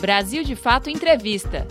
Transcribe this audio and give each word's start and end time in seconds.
Brasil 0.00 0.44
de 0.44 0.54
Fato 0.54 0.90
Entrevista. 0.90 1.66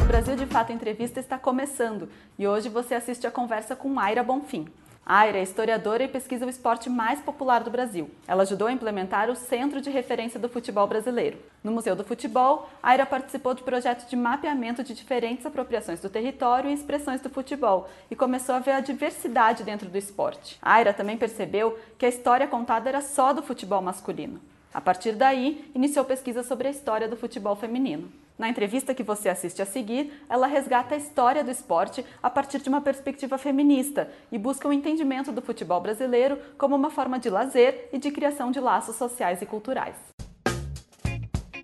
O 0.00 0.04
Brasil 0.04 0.36
de 0.36 0.46
Fato 0.46 0.72
Entrevista 0.72 1.18
está 1.18 1.36
começando 1.36 2.08
e 2.38 2.46
hoje 2.46 2.68
você 2.68 2.94
assiste 2.94 3.26
a 3.26 3.30
conversa 3.30 3.74
com 3.74 3.98
Aira 3.98 4.22
Bonfim. 4.22 4.68
Aira 5.04 5.38
é 5.38 5.42
historiadora 5.42 6.04
e 6.04 6.08
pesquisa 6.08 6.46
o 6.46 6.48
esporte 6.48 6.88
mais 6.88 7.20
popular 7.20 7.64
do 7.64 7.72
Brasil. 7.72 8.08
Ela 8.26 8.44
ajudou 8.44 8.68
a 8.68 8.72
implementar 8.72 9.28
o 9.28 9.34
Centro 9.34 9.80
de 9.80 9.90
Referência 9.90 10.38
do 10.38 10.48
Futebol 10.48 10.86
Brasileiro. 10.86 11.38
No 11.62 11.72
Museu 11.72 11.96
do 11.96 12.04
Futebol, 12.04 12.70
Aira 12.80 13.04
participou 13.04 13.52
de 13.52 13.64
projetos 13.64 14.08
de 14.08 14.14
mapeamento 14.14 14.84
de 14.84 14.94
diferentes 14.94 15.44
apropriações 15.44 16.00
do 16.00 16.08
território 16.08 16.70
e 16.70 16.72
expressões 16.72 17.20
do 17.20 17.28
futebol 17.28 17.88
e 18.08 18.14
começou 18.14 18.54
a 18.54 18.60
ver 18.60 18.72
a 18.72 18.80
diversidade 18.80 19.64
dentro 19.64 19.88
do 19.88 19.98
esporte. 19.98 20.56
Aira 20.62 20.94
também 20.94 21.18
percebeu 21.18 21.76
que 21.98 22.06
a 22.06 22.08
história 22.08 22.46
contada 22.46 22.88
era 22.88 23.02
só 23.02 23.32
do 23.32 23.42
futebol 23.42 23.82
masculino. 23.82 24.40
A 24.74 24.80
partir 24.80 25.12
daí, 25.12 25.70
iniciou 25.72 26.04
pesquisa 26.04 26.42
sobre 26.42 26.66
a 26.66 26.70
história 26.72 27.06
do 27.06 27.16
futebol 27.16 27.54
feminino. 27.54 28.10
Na 28.36 28.48
entrevista 28.48 28.92
que 28.92 29.04
você 29.04 29.28
assiste 29.28 29.62
a 29.62 29.66
seguir, 29.66 30.12
ela 30.28 30.48
resgata 30.48 30.96
a 30.96 30.98
história 30.98 31.44
do 31.44 31.50
esporte 31.52 32.04
a 32.20 32.28
partir 32.28 32.60
de 32.60 32.68
uma 32.68 32.80
perspectiva 32.80 33.38
feminista 33.38 34.10
e 34.32 34.36
busca 34.36 34.66
o 34.66 34.72
um 34.72 34.74
entendimento 34.74 35.30
do 35.30 35.40
futebol 35.40 35.80
brasileiro 35.80 36.36
como 36.58 36.74
uma 36.74 36.90
forma 36.90 37.20
de 37.20 37.30
lazer 37.30 37.88
e 37.92 37.98
de 37.98 38.10
criação 38.10 38.50
de 38.50 38.58
laços 38.58 38.96
sociais 38.96 39.40
e 39.40 39.46
culturais. 39.46 39.94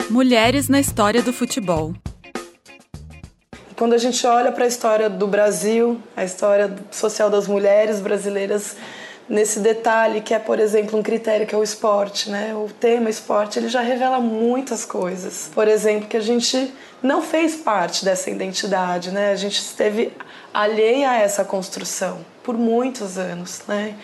Mulheres 0.09 0.69
na 0.69 0.79
história 0.79 1.21
do 1.21 1.33
futebol. 1.33 1.93
Quando 3.77 3.95
a 3.95 3.99
gente 3.99 4.24
olha 4.24 4.52
para 4.52 4.65
a 4.66 4.69
história 4.69 5.11
do 5.11 5.27
Brasil, 5.27 6.01
a 6.16 6.23
história 6.23 6.77
social 6.93 7.29
das 7.29 7.49
mulheres 7.49 7.99
brasileiras, 8.01 8.77
nesse 9.30 9.61
detalhe 9.61 10.20
que 10.20 10.34
é, 10.34 10.41
por 10.41 10.59
exemplo, 10.59 10.98
um 10.98 11.02
critério 11.02 11.47
que 11.47 11.55
é 11.55 11.59
o 11.59 11.62
esporte, 11.62 12.29
né? 12.29 12.52
O 12.52 12.69
tema 12.69 13.09
esporte, 13.09 13.61
ele 13.61 13.69
já 13.69 13.80
revela 13.80 14.19
muitas 14.19 14.84
coisas. 14.84 15.48
Por 15.55 15.69
exemplo, 15.69 16.09
que 16.09 16.16
a 16.16 16.21
gente 16.21 16.74
não 17.01 17.23
fez 17.23 17.55
parte 17.55 18.05
dessa 18.05 18.29
identidade, 18.29 19.13
né? 19.13 19.30
A 19.30 19.37
gente 19.37 19.60
esteve 19.60 20.13
alheia 20.52 21.10
a 21.10 21.16
essa 21.16 21.45
construção 21.45 22.18
por 22.43 22.59
muitos 22.59 23.16
anos, 23.16 23.63
né? 23.68 23.95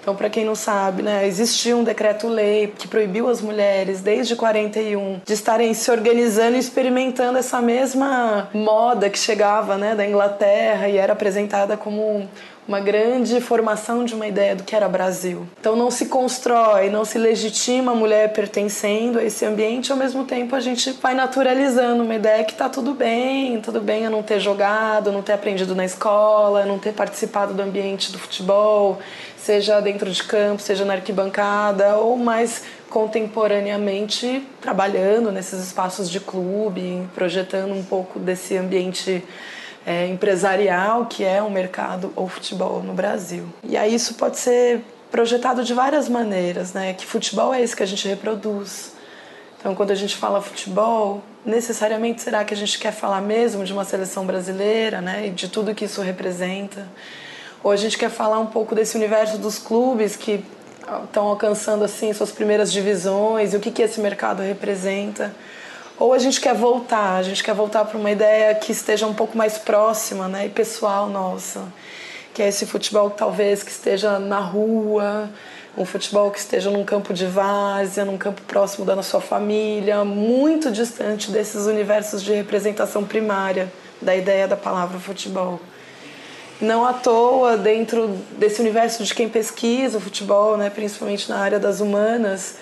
Então, 0.00 0.14
para 0.14 0.30
quem 0.30 0.44
não 0.44 0.54
sabe, 0.54 1.02
né, 1.02 1.26
existia 1.26 1.76
um 1.76 1.82
decreto-lei 1.82 2.72
que 2.78 2.86
proibiu 2.86 3.28
as 3.28 3.40
mulheres, 3.40 4.00
desde 4.00 4.36
41, 4.36 5.20
de 5.24 5.32
estarem 5.32 5.74
se 5.74 5.90
organizando 5.90 6.54
e 6.54 6.60
experimentando 6.60 7.36
essa 7.36 7.60
mesma 7.60 8.48
moda 8.54 9.10
que 9.10 9.18
chegava 9.18 9.76
né, 9.76 9.96
da 9.96 10.06
Inglaterra 10.06 10.88
e 10.88 10.96
era 10.96 11.12
apresentada 11.12 11.76
como 11.76 12.28
uma 12.66 12.80
grande 12.80 13.40
formação 13.40 14.04
de 14.04 14.14
uma 14.14 14.26
ideia 14.26 14.56
do 14.56 14.64
que 14.64 14.74
era 14.74 14.88
Brasil. 14.88 15.46
Então 15.60 15.76
não 15.76 15.90
se 15.90 16.06
constrói, 16.06 16.90
não 16.90 17.04
se 17.04 17.18
legitima 17.18 17.92
a 17.92 17.94
mulher 17.94 18.32
pertencendo 18.32 19.18
a 19.18 19.24
esse 19.24 19.44
ambiente, 19.44 19.92
ao 19.92 19.98
mesmo 19.98 20.24
tempo 20.24 20.56
a 20.56 20.60
gente 20.60 20.92
vai 20.92 21.14
naturalizando 21.14 22.02
uma 22.02 22.14
ideia 22.14 22.44
que 22.44 22.54
tá 22.54 22.68
tudo 22.68 22.92
bem, 22.92 23.60
tudo 23.60 23.80
bem 23.80 24.04
eu 24.04 24.10
não 24.10 24.22
ter 24.22 24.40
jogado, 24.40 25.12
não 25.12 25.22
ter 25.22 25.32
aprendido 25.32 25.74
na 25.74 25.84
escola, 25.84 26.64
não 26.64 26.78
ter 26.78 26.92
participado 26.92 27.54
do 27.54 27.62
ambiente 27.62 28.10
do 28.10 28.18
futebol, 28.18 28.98
seja 29.36 29.80
dentro 29.80 30.10
de 30.10 30.24
campo, 30.24 30.60
seja 30.60 30.84
na 30.84 30.94
arquibancada 30.94 31.96
ou 31.96 32.16
mais 32.16 32.64
contemporaneamente 32.90 34.44
trabalhando 34.60 35.30
nesses 35.30 35.60
espaços 35.60 36.10
de 36.10 36.18
clube, 36.18 37.06
projetando 37.14 37.72
um 37.72 37.82
pouco 37.82 38.18
desse 38.18 38.56
ambiente 38.56 39.22
é, 39.86 40.08
empresarial 40.08 41.06
que 41.06 41.24
é 41.24 41.40
o 41.40 41.48
mercado 41.48 42.12
ou 42.16 42.28
futebol 42.28 42.82
no 42.82 42.92
Brasil. 42.92 43.46
E 43.62 43.76
aí 43.76 43.94
isso 43.94 44.14
pode 44.14 44.36
ser 44.36 44.82
projetado 45.12 45.62
de 45.62 45.72
várias 45.72 46.08
maneiras, 46.08 46.72
né? 46.72 46.92
Que 46.92 47.06
futebol 47.06 47.54
é 47.54 47.62
esse 47.62 47.76
que 47.76 47.84
a 47.84 47.86
gente 47.86 48.06
reproduz. 48.08 48.92
Então, 49.58 49.74
quando 49.74 49.92
a 49.92 49.94
gente 49.94 50.16
fala 50.16 50.42
futebol, 50.42 51.22
necessariamente 51.44 52.20
será 52.20 52.44
que 52.44 52.52
a 52.52 52.56
gente 52.56 52.78
quer 52.78 52.92
falar 52.92 53.20
mesmo 53.20 53.64
de 53.64 53.72
uma 53.72 53.84
seleção 53.84 54.26
brasileira, 54.26 55.00
né? 55.00 55.28
E 55.28 55.30
de 55.30 55.48
tudo 55.48 55.74
que 55.74 55.84
isso 55.84 56.02
representa? 56.02 56.86
Ou 57.62 57.70
a 57.70 57.76
gente 57.76 57.96
quer 57.96 58.10
falar 58.10 58.40
um 58.40 58.46
pouco 58.46 58.74
desse 58.74 58.96
universo 58.96 59.38
dos 59.38 59.58
clubes 59.58 60.16
que 60.16 60.44
estão 61.04 61.26
alcançando 61.28 61.84
assim 61.84 62.12
suas 62.12 62.30
primeiras 62.30 62.72
divisões 62.72 63.54
e 63.54 63.56
o 63.56 63.60
que 63.60 63.70
que 63.70 63.82
esse 63.82 64.00
mercado 64.00 64.42
representa? 64.42 65.32
Ou 65.98 66.12
a 66.12 66.18
gente 66.18 66.40
quer 66.40 66.54
voltar, 66.54 67.16
a 67.16 67.22
gente 67.22 67.42
quer 67.42 67.54
voltar 67.54 67.84
para 67.84 67.98
uma 67.98 68.10
ideia 68.10 68.54
que 68.54 68.72
esteja 68.72 69.06
um 69.06 69.14
pouco 69.14 69.36
mais 69.36 69.58
próxima, 69.58 70.28
né, 70.28 70.46
e 70.46 70.48
pessoal 70.48 71.08
nossa, 71.08 71.64
que 72.34 72.42
é 72.42 72.48
esse 72.48 72.66
futebol 72.66 73.10
talvez 73.10 73.62
que 73.62 73.70
esteja 73.70 74.18
na 74.18 74.40
rua, 74.40 75.30
um 75.76 75.84
futebol 75.84 76.30
que 76.30 76.38
esteja 76.38 76.70
num 76.70 76.84
campo 76.84 77.12
de 77.12 77.26
várzea, 77.26 78.04
num 78.04 78.16
campo 78.16 78.40
próximo 78.42 78.84
da 78.84 79.02
sua 79.02 79.20
família, 79.20 80.04
muito 80.04 80.70
distante 80.70 81.30
desses 81.30 81.66
universos 81.66 82.22
de 82.22 82.32
representação 82.32 83.04
primária 83.04 83.70
da 84.00 84.14
ideia 84.16 84.48
da 84.48 84.56
palavra 84.56 84.98
futebol. 84.98 85.60
Não 86.60 86.86
à 86.86 86.94
toa, 86.94 87.58
dentro 87.58 88.08
desse 88.38 88.60
universo 88.62 89.04
de 89.04 89.14
quem 89.14 89.28
pesquisa 89.28 89.98
o 89.98 90.00
futebol, 90.00 90.56
né, 90.56 90.70
principalmente 90.70 91.28
na 91.28 91.38
área 91.38 91.58
das 91.58 91.80
humanas, 91.80 92.56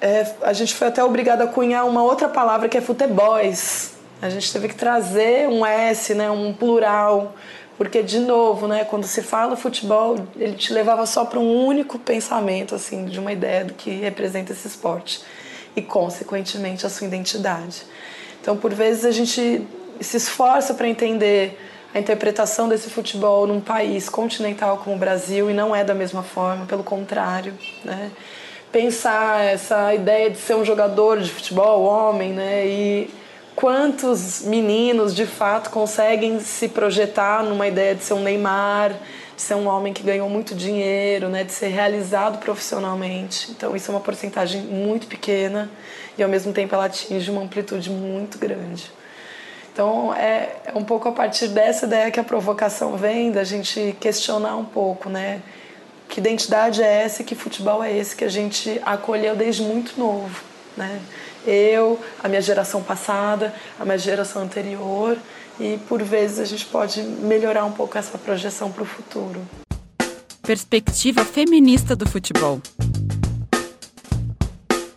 é, 0.00 0.34
a 0.42 0.52
gente 0.52 0.74
foi 0.74 0.88
até 0.88 1.02
obrigado 1.02 1.42
a 1.42 1.46
cunhar 1.46 1.86
uma 1.86 2.02
outra 2.02 2.28
palavra 2.28 2.68
que 2.68 2.76
é 2.76 2.80
futeboys. 2.80 3.94
A 4.20 4.28
gente 4.28 4.52
teve 4.52 4.68
que 4.68 4.74
trazer 4.74 5.48
um 5.48 5.64
S, 5.64 6.14
né, 6.14 6.30
um 6.30 6.52
plural, 6.52 7.34
porque 7.76 8.02
de 8.02 8.18
novo, 8.18 8.66
né, 8.66 8.84
quando 8.84 9.04
se 9.04 9.22
fala 9.22 9.56
futebol, 9.56 10.16
ele 10.36 10.54
te 10.54 10.72
levava 10.72 11.04
só 11.06 11.24
para 11.24 11.38
um 11.38 11.66
único 11.66 11.98
pensamento, 11.98 12.74
assim, 12.74 13.04
de 13.04 13.20
uma 13.20 13.32
ideia 13.32 13.64
do 13.64 13.74
que 13.74 13.90
representa 13.90 14.52
esse 14.52 14.66
esporte 14.66 15.22
e, 15.74 15.82
consequentemente, 15.82 16.86
a 16.86 16.88
sua 16.88 17.06
identidade. 17.06 17.82
Então, 18.40 18.56
por 18.56 18.72
vezes 18.72 19.04
a 19.04 19.10
gente 19.10 19.66
se 20.00 20.16
esforça 20.16 20.72
para 20.72 20.88
entender 20.88 21.58
a 21.94 21.98
interpretação 21.98 22.68
desse 22.68 22.88
futebol 22.88 23.46
num 23.46 23.60
país 23.60 24.08
continental 24.08 24.78
como 24.78 24.96
o 24.96 24.98
Brasil 24.98 25.50
e 25.50 25.54
não 25.54 25.74
é 25.74 25.84
da 25.84 25.94
mesma 25.94 26.22
forma, 26.22 26.64
pelo 26.66 26.84
contrário, 26.84 27.54
né? 27.84 28.10
Pensar 28.76 29.42
essa 29.42 29.94
ideia 29.94 30.28
de 30.28 30.36
ser 30.36 30.54
um 30.54 30.62
jogador 30.62 31.18
de 31.18 31.30
futebol, 31.30 31.84
homem, 31.84 32.34
né? 32.34 32.66
E 32.66 33.10
quantos 33.54 34.42
meninos 34.42 35.14
de 35.14 35.24
fato 35.24 35.70
conseguem 35.70 36.38
se 36.40 36.68
projetar 36.68 37.42
numa 37.42 37.66
ideia 37.66 37.94
de 37.94 38.04
ser 38.04 38.12
um 38.12 38.20
Neymar, 38.20 38.92
de 39.34 39.40
ser 39.40 39.54
um 39.54 39.66
homem 39.66 39.94
que 39.94 40.02
ganhou 40.02 40.28
muito 40.28 40.54
dinheiro, 40.54 41.30
né? 41.30 41.42
De 41.42 41.52
ser 41.52 41.68
realizado 41.68 42.36
profissionalmente. 42.36 43.50
Então 43.50 43.74
isso 43.74 43.90
é 43.90 43.94
uma 43.94 44.00
porcentagem 44.00 44.60
muito 44.60 45.06
pequena 45.06 45.70
e 46.18 46.22
ao 46.22 46.28
mesmo 46.28 46.52
tempo 46.52 46.74
ela 46.74 46.84
atinge 46.84 47.30
uma 47.30 47.40
amplitude 47.40 47.88
muito 47.88 48.36
grande. 48.36 48.92
Então 49.72 50.12
é, 50.12 50.50
é 50.66 50.72
um 50.74 50.84
pouco 50.84 51.08
a 51.08 51.12
partir 51.12 51.48
dessa 51.48 51.86
ideia 51.86 52.10
que 52.10 52.20
a 52.20 52.24
provocação 52.24 52.94
vem 52.94 53.32
da 53.32 53.42
gente 53.42 53.96
questionar 53.98 54.54
um 54.56 54.66
pouco, 54.66 55.08
né? 55.08 55.40
Que 56.16 56.20
identidade 56.20 56.82
é 56.82 57.02
essa 57.02 57.20
e 57.20 57.24
que 57.26 57.34
futebol 57.34 57.84
é 57.84 57.94
esse 57.94 58.16
que 58.16 58.24
a 58.24 58.28
gente 58.30 58.80
acolheu 58.86 59.36
desde 59.36 59.60
muito 59.60 60.00
novo, 60.00 60.42
né? 60.74 60.98
Eu, 61.46 62.00
a 62.24 62.26
minha 62.26 62.40
geração 62.40 62.82
passada, 62.82 63.54
a 63.78 63.84
minha 63.84 63.98
geração 63.98 64.40
anterior 64.40 65.18
e 65.60 65.78
por 65.86 66.02
vezes 66.02 66.38
a 66.38 66.46
gente 66.46 66.64
pode 66.64 67.02
melhorar 67.02 67.66
um 67.66 67.72
pouco 67.72 67.98
essa 67.98 68.16
projeção 68.16 68.72
para 68.72 68.82
o 68.82 68.86
futuro. 68.86 69.46
Perspectiva 70.40 71.22
feminista 71.22 71.94
do 71.94 72.08
futebol. 72.08 72.62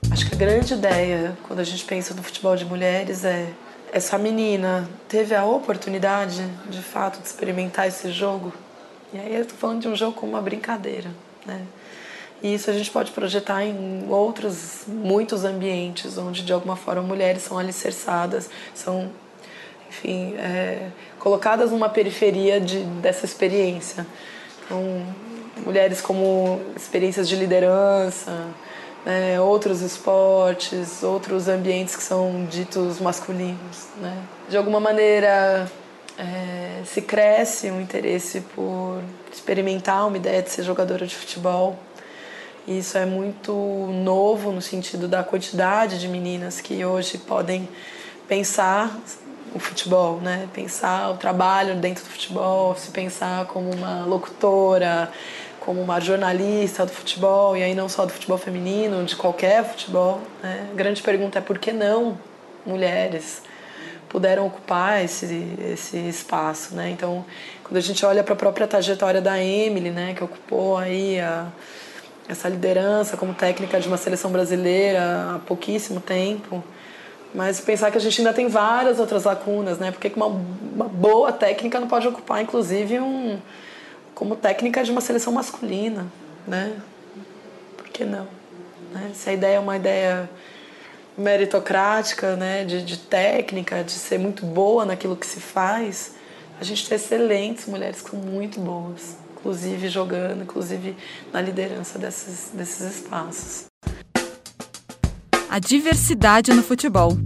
Acho 0.10 0.26
que 0.26 0.36
a 0.36 0.38
grande 0.38 0.74
ideia 0.74 1.38
quando 1.44 1.60
a 1.60 1.66
gente 1.66 1.84
pensa 1.84 2.14
no 2.14 2.24
futebol 2.24 2.56
de 2.56 2.64
mulheres 2.64 3.26
é 3.26 3.52
essa 3.92 4.18
menina 4.18 4.90
teve 5.10 5.36
a 5.36 5.44
oportunidade, 5.44 6.42
de 6.70 6.82
fato, 6.82 7.20
de 7.20 7.28
experimentar 7.28 7.90
esse 7.90 8.10
jogo 8.10 8.54
e 9.14 9.18
aí 9.18 9.36
eu 9.36 9.42
estou 9.42 9.58
falando 9.58 9.82
de 9.82 9.88
um 9.88 9.96
jogo 9.96 10.14
como 10.14 10.34
uma 10.34 10.42
brincadeira, 10.42 11.10
né? 11.46 11.62
E 12.42 12.54
isso 12.54 12.70
a 12.70 12.74
gente 12.74 12.90
pode 12.90 13.12
projetar 13.12 13.66
em 13.66 14.08
outros, 14.10 14.84
muitos 14.88 15.44
ambientes, 15.44 16.18
onde 16.18 16.42
de 16.42 16.54
alguma 16.54 16.76
forma 16.76 17.02
mulheres 17.02 17.44
são 17.44 17.58
alicerçadas, 17.58 18.50
são, 18.74 19.12
enfim, 19.90 20.36
é, 20.38 20.88
colocadas 21.20 21.72
numa 21.72 21.90
periferia 21.90 22.62
de, 22.62 22.80
dessa 23.02 23.26
experiência. 23.26 24.08
Então, 24.64 25.06
mulheres 25.66 26.00
como 26.00 26.62
experiências 26.78 27.28
de 27.28 27.36
liderança, 27.36 28.32
né, 29.06 29.40
outros 29.42 29.82
esportes, 29.82 31.04
outros 31.04 31.50
ambientes 31.50 31.96
que 31.96 32.04
são 32.04 32.46
ditos 32.50 33.02
masculinos. 33.02 33.88
Né? 33.98 34.18
De 34.48 34.56
alguma 34.56 34.80
maneira, 34.80 35.70
é, 36.20 36.84
se 36.84 37.02
cresce 37.02 37.72
um 37.72 37.80
interesse 37.80 38.42
por 38.54 39.02
experimentar 39.32 40.06
uma 40.06 40.18
ideia 40.18 40.44
de 40.44 40.50
ser 40.50 40.64
jogadora 40.64 41.08
de 41.08 41.16
futebol. 41.16 41.80
E 42.68 42.80
isso 42.80 42.98
é 42.98 43.06
muito 43.06 43.54
novo 44.04 44.52
no 44.52 44.62
sentido 44.62 45.08
da 45.08 45.24
quantidade 45.24 45.98
de 45.98 46.10
meninas 46.10 46.60
que 46.60 46.84
hoje 46.84 47.18
podem 47.18 47.68
pensar 48.28 48.96
o 49.56 49.60
futebol, 49.60 50.20
né? 50.20 50.48
Pensar 50.54 51.10
o 51.10 51.18
trabalho 51.18 51.76
dentro 51.76 52.04
do 52.04 52.10
futebol, 52.10 52.76
se 52.76 52.92
pensar 52.92 53.46
como 53.46 53.72
uma 53.74 54.06
locutora, 54.06 55.10
como 55.62 55.82
uma 55.82 56.00
jornalista 56.00 56.86
do 56.86 56.92
futebol, 56.92 57.56
e 57.56 57.64
aí 57.64 57.74
não 57.74 57.88
só 57.88 58.06
do 58.06 58.12
futebol 58.12 58.38
feminino, 58.38 59.04
de 59.06 59.16
qualquer 59.16 59.64
futebol. 59.64 60.20
Né? 60.44 60.68
A 60.72 60.76
grande 60.76 61.02
pergunta 61.02 61.40
é 61.40 61.42
por 61.42 61.58
que 61.58 61.72
não 61.72 62.18
mulheres 62.66 63.42
puderam 64.10 64.48
ocupar 64.48 65.04
esse, 65.06 65.56
esse 65.72 65.98
espaço. 65.98 66.76
Né? 66.76 66.90
Então, 66.90 67.24
quando 67.64 67.78
a 67.78 67.82
gente 67.82 68.06
olha 68.06 68.24
para 68.24 68.34
a 68.34 68.38
própria 68.38 68.68
trajetória 68.68 69.22
da 69.22 69.42
Emily, 69.42 69.92
né, 69.92 70.14
que 70.16 70.24
ocupou 70.24 70.78
aí 70.78 71.20
a, 71.20 71.48
essa 72.28 72.50
liderança 72.50 73.16
como 73.16 73.34
técnica 73.34 73.80
de 73.80 73.88
uma 73.88 73.98
seleção 73.98 74.32
brasileira 74.32 75.36
há 75.36 75.40
pouquíssimo 75.40 76.02
tempo, 76.02 76.64
mas 77.34 77.60
pensar 77.60 77.92
que 77.92 77.98
a 77.98 78.02
gente 78.02 78.20
ainda 78.20 78.34
tem 78.34 78.48
várias 78.48 79.00
outras 79.00 79.24
lacunas, 79.24 79.78
né? 79.78 79.92
Porque 79.92 80.12
uma, 80.16 80.26
uma 80.26 80.86
boa 80.86 81.32
técnica 81.32 81.80
não 81.80 81.88
pode 81.88 82.08
ocupar, 82.08 82.42
inclusive, 82.42 83.00
um, 83.00 83.38
como 84.16 84.36
técnica 84.36 84.84
de 84.84 84.92
uma 84.92 85.00
seleção 85.00 85.32
masculina, 85.32 86.08
né? 86.48 86.74
Por 87.78 87.88
que 87.90 88.04
não? 88.04 88.28
Né? 88.92 89.12
Se 89.14 89.30
a 89.30 89.34
ideia 89.34 89.58
é 89.58 89.60
uma 89.60 89.76
ideia 89.76 90.28
meritocrática, 91.20 92.36
né? 92.36 92.66
De, 92.66 92.84
de 92.84 92.98
técnica, 92.98 93.84
de 93.84 93.92
ser 93.92 94.18
muito 94.18 94.46
boa 94.46 94.86
naquilo 94.86 95.16
que 95.16 95.26
se 95.26 95.40
faz, 95.40 96.14
a 96.60 96.64
gente 96.64 96.88
tem 96.88 96.96
excelentes 96.96 97.66
mulheres 97.68 98.02
que 98.02 98.10
são 98.10 98.20
muito 98.20 98.60
boas, 98.60 99.18
inclusive 99.38 99.90
jogando, 99.90 100.44
inclusive 100.44 100.96
na 101.32 101.42
liderança 101.42 101.98
desses, 102.00 102.50
desses 102.54 102.96
espaços 102.96 103.70
a 105.50 105.58
diversidade 105.58 106.54
no 106.54 106.62
futebol. 106.62 107.18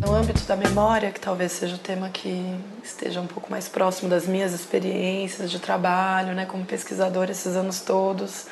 No 0.00 0.12
âmbito 0.12 0.42
da 0.42 0.56
memória, 0.56 1.12
que 1.12 1.20
talvez 1.20 1.52
seja 1.52 1.76
o 1.76 1.78
tema 1.78 2.08
que 2.08 2.58
esteja 2.82 3.20
um 3.20 3.28
pouco 3.28 3.48
mais 3.48 3.68
próximo 3.68 4.10
das 4.10 4.26
minhas 4.26 4.52
experiências 4.52 5.50
de 5.50 5.60
trabalho, 5.60 6.34
né, 6.34 6.46
como 6.46 6.64
pesquisadora 6.64 7.30
esses 7.30 7.54
anos 7.54 7.80
todos, 7.80 8.46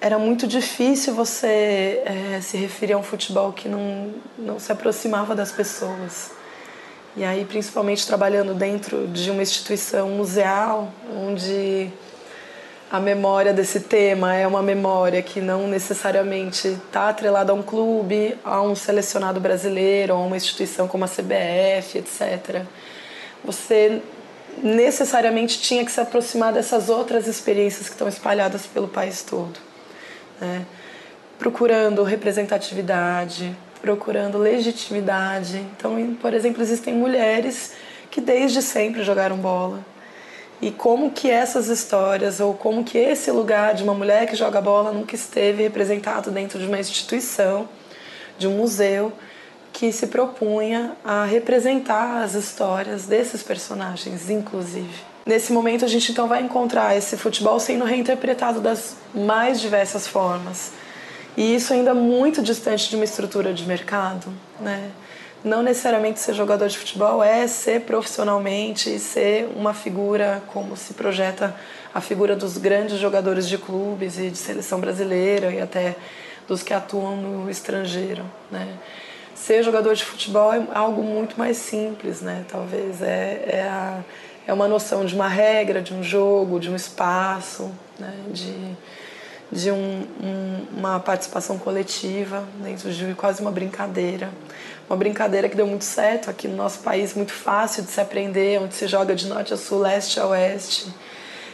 era 0.00 0.18
muito 0.18 0.46
difícil 0.46 1.14
você 1.14 2.02
é, 2.04 2.40
se 2.40 2.56
referir 2.56 2.92
a 2.92 2.98
um 2.98 3.02
futebol 3.02 3.52
que 3.52 3.68
não, 3.68 4.14
não 4.38 4.58
se 4.58 4.70
aproximava 4.70 5.34
das 5.34 5.50
pessoas. 5.50 6.30
E 7.16 7.24
aí, 7.24 7.44
principalmente 7.44 8.06
trabalhando 8.06 8.54
dentro 8.54 9.08
de 9.08 9.30
uma 9.30 9.42
instituição 9.42 10.08
museal, 10.10 10.92
onde 11.16 11.90
a 12.90 13.00
memória 13.00 13.52
desse 13.52 13.80
tema 13.80 14.34
é 14.34 14.46
uma 14.46 14.62
memória 14.62 15.20
que 15.20 15.40
não 15.40 15.66
necessariamente 15.66 16.68
está 16.68 17.08
atrelada 17.10 17.52
a 17.52 17.54
um 17.54 17.62
clube, 17.62 18.38
a 18.44 18.62
um 18.62 18.74
selecionado 18.74 19.40
brasileiro, 19.40 20.14
a 20.14 20.18
uma 20.18 20.36
instituição 20.36 20.88
como 20.88 21.04
a 21.04 21.08
CBF, 21.08 21.98
etc. 21.98 22.62
Você 23.44 24.00
necessariamente 24.62 25.60
tinha 25.60 25.84
que 25.84 25.92
se 25.92 26.00
aproximar 26.00 26.52
dessas 26.52 26.88
outras 26.88 27.26
experiências 27.26 27.88
que 27.88 27.94
estão 27.94 28.08
espalhadas 28.08 28.66
pelo 28.66 28.88
país 28.88 29.22
todo, 29.22 29.58
né? 30.40 30.66
procurando 31.38 32.02
representatividade, 32.02 33.56
procurando 33.80 34.38
legitimidade. 34.38 35.58
Então, 35.76 36.16
por 36.20 36.34
exemplo, 36.34 36.62
existem 36.62 36.94
mulheres 36.94 37.72
que 38.10 38.20
desde 38.20 38.60
sempre 38.62 39.02
jogaram 39.04 39.36
bola 39.36 39.84
e 40.60 40.70
como 40.70 41.10
que 41.10 41.30
essas 41.30 41.68
histórias 41.68 42.40
ou 42.40 42.52
como 42.54 42.82
que 42.82 42.98
esse 42.98 43.30
lugar 43.30 43.74
de 43.74 43.84
uma 43.84 43.94
mulher 43.94 44.26
que 44.26 44.34
joga 44.34 44.60
bola 44.60 44.92
nunca 44.92 45.14
esteve 45.14 45.62
representado 45.62 46.30
dentro 46.30 46.58
de 46.58 46.66
uma 46.66 46.78
instituição, 46.78 47.68
de 48.36 48.48
um 48.48 48.56
museu 48.56 49.12
que 49.72 49.92
se 49.92 50.08
propunha 50.08 50.96
a 51.04 51.24
representar 51.24 52.22
as 52.22 52.34
histórias 52.34 53.06
desses 53.06 53.42
personagens, 53.42 54.28
inclusive. 54.28 55.06
Nesse 55.28 55.52
momento 55.52 55.84
a 55.84 55.88
gente 55.88 56.10
então 56.10 56.26
vai 56.26 56.42
encontrar 56.42 56.96
esse 56.96 57.14
futebol 57.14 57.60
sendo 57.60 57.84
reinterpretado 57.84 58.62
das 58.62 58.96
mais 59.14 59.60
diversas 59.60 60.06
formas. 60.06 60.72
E 61.36 61.54
isso 61.54 61.74
ainda 61.74 61.92
muito 61.92 62.40
distante 62.42 62.88
de 62.88 62.96
uma 62.96 63.04
estrutura 63.04 63.52
de 63.52 63.66
mercado, 63.66 64.32
né? 64.58 64.90
não 65.44 65.62
necessariamente 65.62 66.18
ser 66.18 66.32
jogador 66.32 66.66
de 66.68 66.78
futebol 66.78 67.22
é 67.22 67.46
ser 67.46 67.82
profissionalmente 67.82 68.88
e 68.88 68.98
ser 68.98 69.50
uma 69.54 69.74
figura 69.74 70.42
como 70.46 70.74
se 70.78 70.94
projeta 70.94 71.54
a 71.94 72.00
figura 72.00 72.34
dos 72.34 72.56
grandes 72.56 72.98
jogadores 72.98 73.46
de 73.46 73.58
clubes 73.58 74.18
e 74.18 74.30
de 74.30 74.38
seleção 74.38 74.80
brasileira 74.80 75.52
e 75.52 75.60
até 75.60 75.94
dos 76.48 76.62
que 76.62 76.72
atuam 76.72 77.16
no 77.16 77.50
estrangeiro, 77.50 78.24
né? 78.50 78.66
Ser 79.34 79.62
jogador 79.62 79.94
de 79.94 80.04
futebol 80.04 80.54
é 80.54 80.66
algo 80.74 81.02
muito 81.02 81.38
mais 81.38 81.58
simples, 81.58 82.22
né? 82.22 82.46
Talvez 82.48 83.02
é, 83.02 83.44
é, 83.46 83.62
a, 83.62 84.00
é 84.48 84.52
uma 84.52 84.66
noção 84.66 85.04
de 85.04 85.14
uma 85.14 85.28
regra, 85.28 85.80
de 85.80 85.94
um 85.94 86.02
jogo, 86.02 86.58
de 86.58 86.68
um 86.68 86.74
espaço, 86.74 87.70
né? 88.00 88.12
de, 88.32 88.76
de 89.52 89.70
um, 89.70 90.06
um, 90.20 90.66
uma 90.78 90.98
participação 90.98 91.56
coletiva 91.58 92.42
dentro 92.64 92.90
de 92.90 93.14
quase 93.14 93.40
uma 93.40 93.52
brincadeira 93.52 94.28
uma 94.88 94.96
brincadeira 94.96 95.50
que 95.50 95.56
deu 95.56 95.66
muito 95.66 95.84
certo 95.84 96.30
aqui 96.30 96.48
no 96.48 96.56
nosso 96.56 96.78
país, 96.78 97.12
muito 97.12 97.32
fácil 97.32 97.82
de 97.82 97.90
se 97.90 98.00
aprender, 98.00 98.58
onde 98.58 98.74
se 98.74 98.88
joga 98.88 99.14
de 99.14 99.26
norte 99.26 99.52
a 99.52 99.56
sul, 99.56 99.80
leste 99.80 100.18
a 100.18 100.26
oeste, 100.26 100.90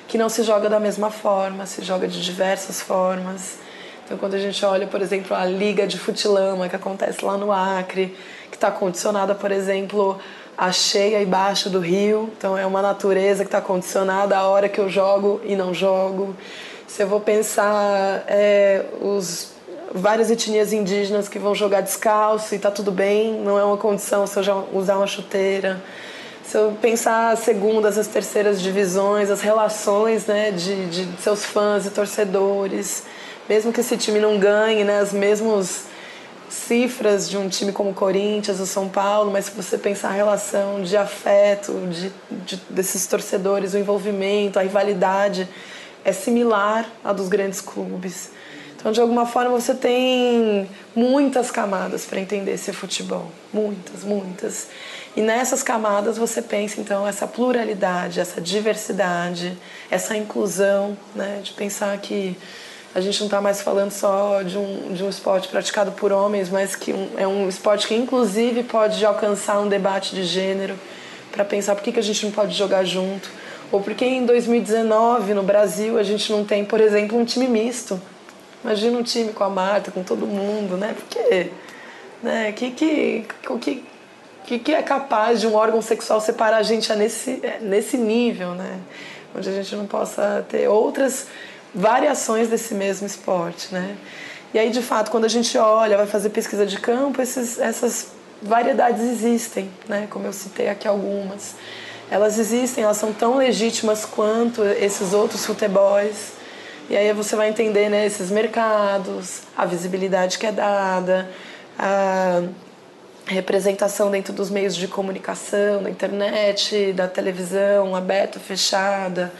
que 0.06 0.17
não 0.17 0.29
se 0.29 0.44
joga 0.44 0.69
da 0.70 0.79
mesma 0.79 1.11
forma, 1.11 1.67
se 1.67 1.82
joga 1.82 2.06
de 2.06 2.23
diversas 2.23 2.81
formas. 2.81 3.58
Então, 4.05 4.17
quando 4.19 4.35
a 4.35 4.38
gente 4.38 4.64
olha, 4.64 4.87
por 4.87 5.02
exemplo, 5.02 5.37
a 5.37 5.44
Liga 5.44 5.85
de 5.85 5.99
Futilama, 5.99 6.69
que 6.69 6.76
acontece 6.76 7.25
lá 7.25 7.37
no 7.37 7.50
Acre, 7.50 8.17
que 8.50 8.56
está 8.56 8.70
condicionada, 8.70 9.35
por 9.35 9.50
exemplo, 9.50 10.20
a 10.56 10.70
cheia 10.70 11.20
e 11.20 11.26
baixa 11.26 11.68
do 11.68 11.80
rio, 11.80 12.30
então 12.36 12.56
é 12.56 12.64
uma 12.64 12.80
natureza 12.80 13.44
que 13.44 13.48
está 13.48 13.60
condicionada 13.60 14.36
à 14.36 14.48
hora 14.48 14.68
que 14.68 14.78
eu 14.78 14.88
jogo 14.88 15.40
e 15.44 15.56
não 15.56 15.74
jogo. 15.74 16.34
Se 16.86 17.02
eu 17.02 17.08
vou 17.08 17.20
pensar 17.20 18.24
é, 18.28 18.84
os 19.00 19.52
várias 19.92 20.30
etnias 20.30 20.72
indígenas 20.72 21.28
que 21.28 21.38
vão 21.38 21.54
jogar 21.54 21.80
descalço 21.80 22.54
e 22.54 22.58
tá 22.58 22.70
tudo 22.70 22.90
bem, 22.90 23.40
não 23.40 23.58
é 23.58 23.64
uma 23.64 23.76
condição 23.76 24.26
se 24.26 24.36
eu 24.36 24.42
já 24.42 24.54
usar 24.72 24.96
uma 24.96 25.06
chuteira. 25.06 25.82
Se 26.44 26.58
eu 26.58 26.76
pensar 26.80 27.32
as 27.32 27.40
segundas, 27.40 27.96
as 27.96 28.06
terceiras 28.06 28.60
divisões, 28.60 29.30
as 29.30 29.40
relações 29.40 30.26
né, 30.26 30.50
de, 30.50 30.86
de 30.86 31.22
seus 31.22 31.44
fãs 31.44 31.86
e 31.86 31.90
torcedores, 31.90 33.04
mesmo 33.48 33.72
que 33.72 33.80
esse 33.80 33.96
time 33.96 34.20
não 34.20 34.38
ganhe 34.38 34.84
né, 34.84 34.98
as 34.98 35.12
mesmas 35.12 35.84
cifras 36.54 37.28
de 37.28 37.36
um 37.36 37.48
time 37.48 37.72
como 37.72 37.90
o 37.90 37.94
Corinthians 37.94 38.60
ou 38.60 38.66
São 38.66 38.88
Paulo, 38.88 39.30
mas 39.30 39.46
se 39.46 39.50
você 39.50 39.76
pensar 39.76 40.08
a 40.08 40.12
relação 40.12 40.82
de 40.82 40.96
afeto 40.96 41.72
de, 41.90 42.12
de, 42.44 42.56
desses 42.70 43.06
torcedores, 43.06 43.74
o 43.74 43.78
envolvimento, 43.78 44.58
a 44.58 44.62
rivalidade 44.62 45.48
é 46.04 46.12
similar 46.12 46.86
à 47.02 47.12
dos 47.12 47.28
grandes 47.28 47.60
clubes. 47.60 48.30
Então, 48.76 48.92
de 48.92 49.00
alguma 49.00 49.24
forma, 49.24 49.58
você 49.58 49.74
tem 49.74 50.68
muitas 50.94 51.50
camadas 51.50 52.04
para 52.04 52.20
entender 52.20 52.52
esse 52.52 52.70
futebol. 52.70 53.30
Muitas, 53.50 54.04
muitas. 54.04 54.68
E 55.16 55.23
nessas 55.23 55.62
camadas 55.62 56.18
você 56.18 56.42
pensa, 56.42 56.80
então, 56.80 57.08
essa 57.08 57.26
pluralidade, 57.26 58.20
essa 58.20 58.42
diversidade, 58.42 59.56
essa 59.90 60.14
inclusão, 60.14 60.99
né? 61.14 61.40
de 61.42 61.52
pensar 61.52 61.96
que 61.96 62.37
a 62.94 63.00
gente 63.00 63.18
não 63.20 63.26
está 63.26 63.40
mais 63.40 63.60
falando 63.60 63.90
só 63.90 64.42
de 64.42 64.56
um, 64.56 64.92
de 64.92 65.02
um 65.02 65.08
esporte 65.08 65.48
praticado 65.48 65.92
por 65.92 66.12
homens, 66.12 66.48
mas 66.48 66.76
que 66.76 66.92
um, 66.92 67.10
é 67.16 67.26
um 67.26 67.48
esporte 67.48 67.88
que, 67.88 67.94
inclusive, 67.94 68.62
pode 68.62 69.04
alcançar 69.04 69.58
um 69.60 69.68
debate 69.68 70.14
de 70.14 70.24
gênero 70.24 70.78
para 71.32 71.44
pensar 71.44 71.74
por 71.74 71.82
que, 71.82 71.92
que 71.92 71.98
a 71.98 72.02
gente 72.02 72.24
não 72.24 72.32
pode 72.32 72.54
jogar 72.54 72.84
junto. 72.84 73.28
Ou 73.72 73.80
por 73.80 73.94
que 73.94 74.04
em 74.04 74.24
2019, 74.24 75.34
no 75.34 75.42
Brasil, 75.42 75.98
a 75.98 76.02
gente 76.02 76.30
não 76.30 76.44
tem, 76.44 76.64
por 76.64 76.80
exemplo, 76.80 77.18
um 77.18 77.24
time 77.24 77.48
misto 77.48 78.00
Imagina 78.64 78.98
um 78.98 79.02
time 79.02 79.30
com 79.30 79.44
a 79.44 79.50
Marta, 79.50 79.90
com 79.90 80.02
todo 80.02 80.26
mundo, 80.26 80.78
né? 80.78 80.96
Porque, 80.96 81.50
né? 82.22 82.50
Que 82.52 82.70
que, 82.70 83.26
que, 83.60 83.84
que, 84.46 84.58
que 84.58 84.74
é 84.74 84.82
capaz 84.82 85.38
de 85.38 85.46
um 85.46 85.54
órgão 85.54 85.82
sexual 85.82 86.18
separar 86.18 86.56
a 86.56 86.62
gente 86.62 86.90
nesse, 86.94 87.42
nesse 87.60 87.98
nível, 87.98 88.52
né? 88.54 88.80
Onde 89.36 89.50
a 89.50 89.52
gente 89.52 89.76
não 89.76 89.86
possa 89.86 90.46
ter 90.48 90.66
outras 90.66 91.26
variações 91.75 92.49
desse 92.49 92.75
mesmo 92.75 93.07
esporte, 93.07 93.73
né? 93.73 93.97
E 94.52 94.59
aí, 94.59 94.71
de 94.71 94.83
fato, 94.83 95.11
quando 95.11 95.25
a 95.25 95.28
gente 95.28 95.59
olha, 95.59 95.97
vai 95.97 96.07
fazer 96.07 96.31
pesquisa 96.31 96.64
de 96.64 96.78
campo, 96.78 97.21
esses, 97.21 97.59
essas 97.59 98.09
variedades 98.40 99.02
existem, 99.02 99.69
né? 99.88 100.07
Como 100.09 100.26
eu 100.26 100.33
citei 100.33 100.69
aqui 100.69 100.87
algumas. 100.87 101.57
Elas 102.11 102.38
existem, 102.38 102.85
elas 102.85 102.97
são 102.97 103.12
tão 103.12 103.37
legítimas 103.37 104.04
quanto 104.04 104.62
esses 104.62 105.12
outros 105.12 105.45
futebols 105.45 106.35
e 106.88 106.97
aí 106.97 107.11
você 107.14 107.35
vai 107.35 107.49
entender 107.49 107.88
né, 107.88 108.04
esses 108.04 108.31
mercados, 108.31 109.43
a 109.57 109.64
visibilidade 109.64 110.38
que 110.38 110.47
é 110.47 110.52
dada, 110.52 111.31
a 111.78 112.43
representação 113.26 114.11
dentro 114.11 114.35
dos 114.35 114.50
meios 114.50 114.76
de 114.76 114.87
comunicação, 114.87 115.83
da 115.83 115.88
internet, 115.88 116.93
da 116.93 117.09
televisão, 117.09 117.97
aberta, 117.97 118.38
fechada. 118.38 119.33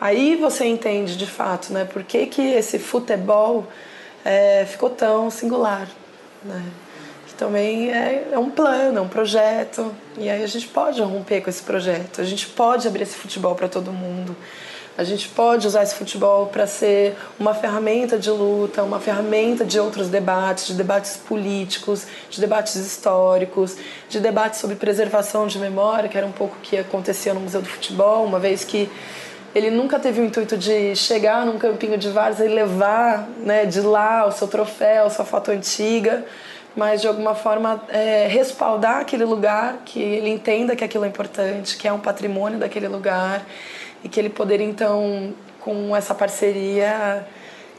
Aí 0.00 0.36
você 0.36 0.64
entende 0.66 1.16
de 1.16 1.26
fato 1.26 1.72
né, 1.72 1.84
por 1.84 2.02
que, 2.02 2.26
que 2.26 2.42
esse 2.42 2.78
futebol 2.78 3.66
é, 4.24 4.64
ficou 4.66 4.90
tão 4.90 5.30
singular. 5.30 5.88
Né? 6.42 6.62
Que 7.26 7.34
também 7.34 7.90
é, 7.92 8.28
é 8.32 8.38
um 8.38 8.50
plano, 8.50 8.98
é 8.98 9.00
um 9.00 9.08
projeto. 9.08 9.94
E 10.18 10.28
aí 10.28 10.42
a 10.42 10.46
gente 10.46 10.68
pode 10.68 11.00
romper 11.02 11.40
com 11.40 11.50
esse 11.50 11.62
projeto, 11.62 12.20
a 12.20 12.24
gente 12.24 12.46
pode 12.46 12.86
abrir 12.88 13.02
esse 13.02 13.16
futebol 13.16 13.54
para 13.54 13.68
todo 13.68 13.92
mundo 13.92 14.36
A 14.96 15.02
gente 15.02 15.28
pode 15.28 15.66
usar 15.66 15.82
esse 15.82 15.96
futebol 15.96 16.46
para 16.46 16.68
ser 16.68 17.16
uma 17.38 17.52
ferramenta 17.52 18.16
de 18.16 18.30
luta, 18.30 18.80
uma 18.84 19.00
ferramenta 19.00 19.64
de 19.64 19.80
outros 19.80 20.08
debates, 20.08 20.68
de 20.68 20.74
debates 20.74 21.16
políticos, 21.16 22.06
de 22.30 22.40
debates 22.40 22.76
históricos, 22.76 23.76
de 24.08 24.20
debates 24.20 24.60
sobre 24.60 24.76
preservação 24.76 25.48
de 25.48 25.58
memória, 25.58 26.08
que 26.08 26.16
era 26.16 26.26
um 26.26 26.32
pouco 26.32 26.56
o 26.56 26.60
que 26.60 26.78
acontecia 26.78 27.34
no 27.34 27.40
Museu 27.40 27.60
do 27.60 27.68
Futebol, 27.68 28.24
uma 28.24 28.38
vez 28.38 28.62
que 28.62 28.88
ele 29.54 29.70
nunca 29.70 30.00
teve 30.00 30.20
o 30.20 30.24
intuito 30.24 30.56
de 30.56 30.96
chegar 30.96 31.46
num 31.46 31.58
campinho 31.58 31.96
de 31.96 32.08
várzea 32.08 32.46
e 32.46 32.48
levar 32.48 33.28
né, 33.38 33.64
de 33.64 33.80
lá 33.80 34.26
o 34.26 34.32
seu 34.32 34.48
troféu, 34.48 35.06
a 35.06 35.10
sua 35.10 35.24
foto 35.24 35.52
antiga, 35.52 36.24
mas 36.74 37.00
de 37.00 37.06
alguma 37.06 37.36
forma 37.36 37.80
é, 37.88 38.26
respaldar 38.26 38.98
aquele 38.98 39.24
lugar, 39.24 39.82
que 39.84 40.00
ele 40.00 40.28
entenda 40.28 40.74
que 40.74 40.82
aquilo 40.82 41.04
é 41.04 41.08
importante, 41.08 41.76
que 41.76 41.86
é 41.86 41.92
um 41.92 42.00
patrimônio 42.00 42.58
daquele 42.58 42.88
lugar 42.88 43.46
e 44.02 44.08
que 44.08 44.18
ele 44.18 44.28
poderia 44.28 44.66
então, 44.66 45.32
com 45.60 45.94
essa 45.94 46.14
parceria, 46.14 47.24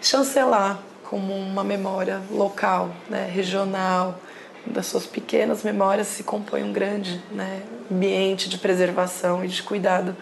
chancelar 0.02 0.80
como 1.04 1.34
uma 1.34 1.64
memória 1.64 2.22
local, 2.32 2.90
né, 3.10 3.30
regional, 3.32 4.18
das 4.66 4.88
suas 4.88 5.06
pequenas 5.06 5.62
memórias 5.62 6.08
se 6.08 6.24
compõe 6.24 6.64
um 6.64 6.74
grande 6.74 7.22
né, 7.32 7.62
ambiente 7.92 8.50
de 8.50 8.58
preservação 8.58 9.44
e 9.44 9.48
de 9.48 9.62
cuidado 9.62 10.16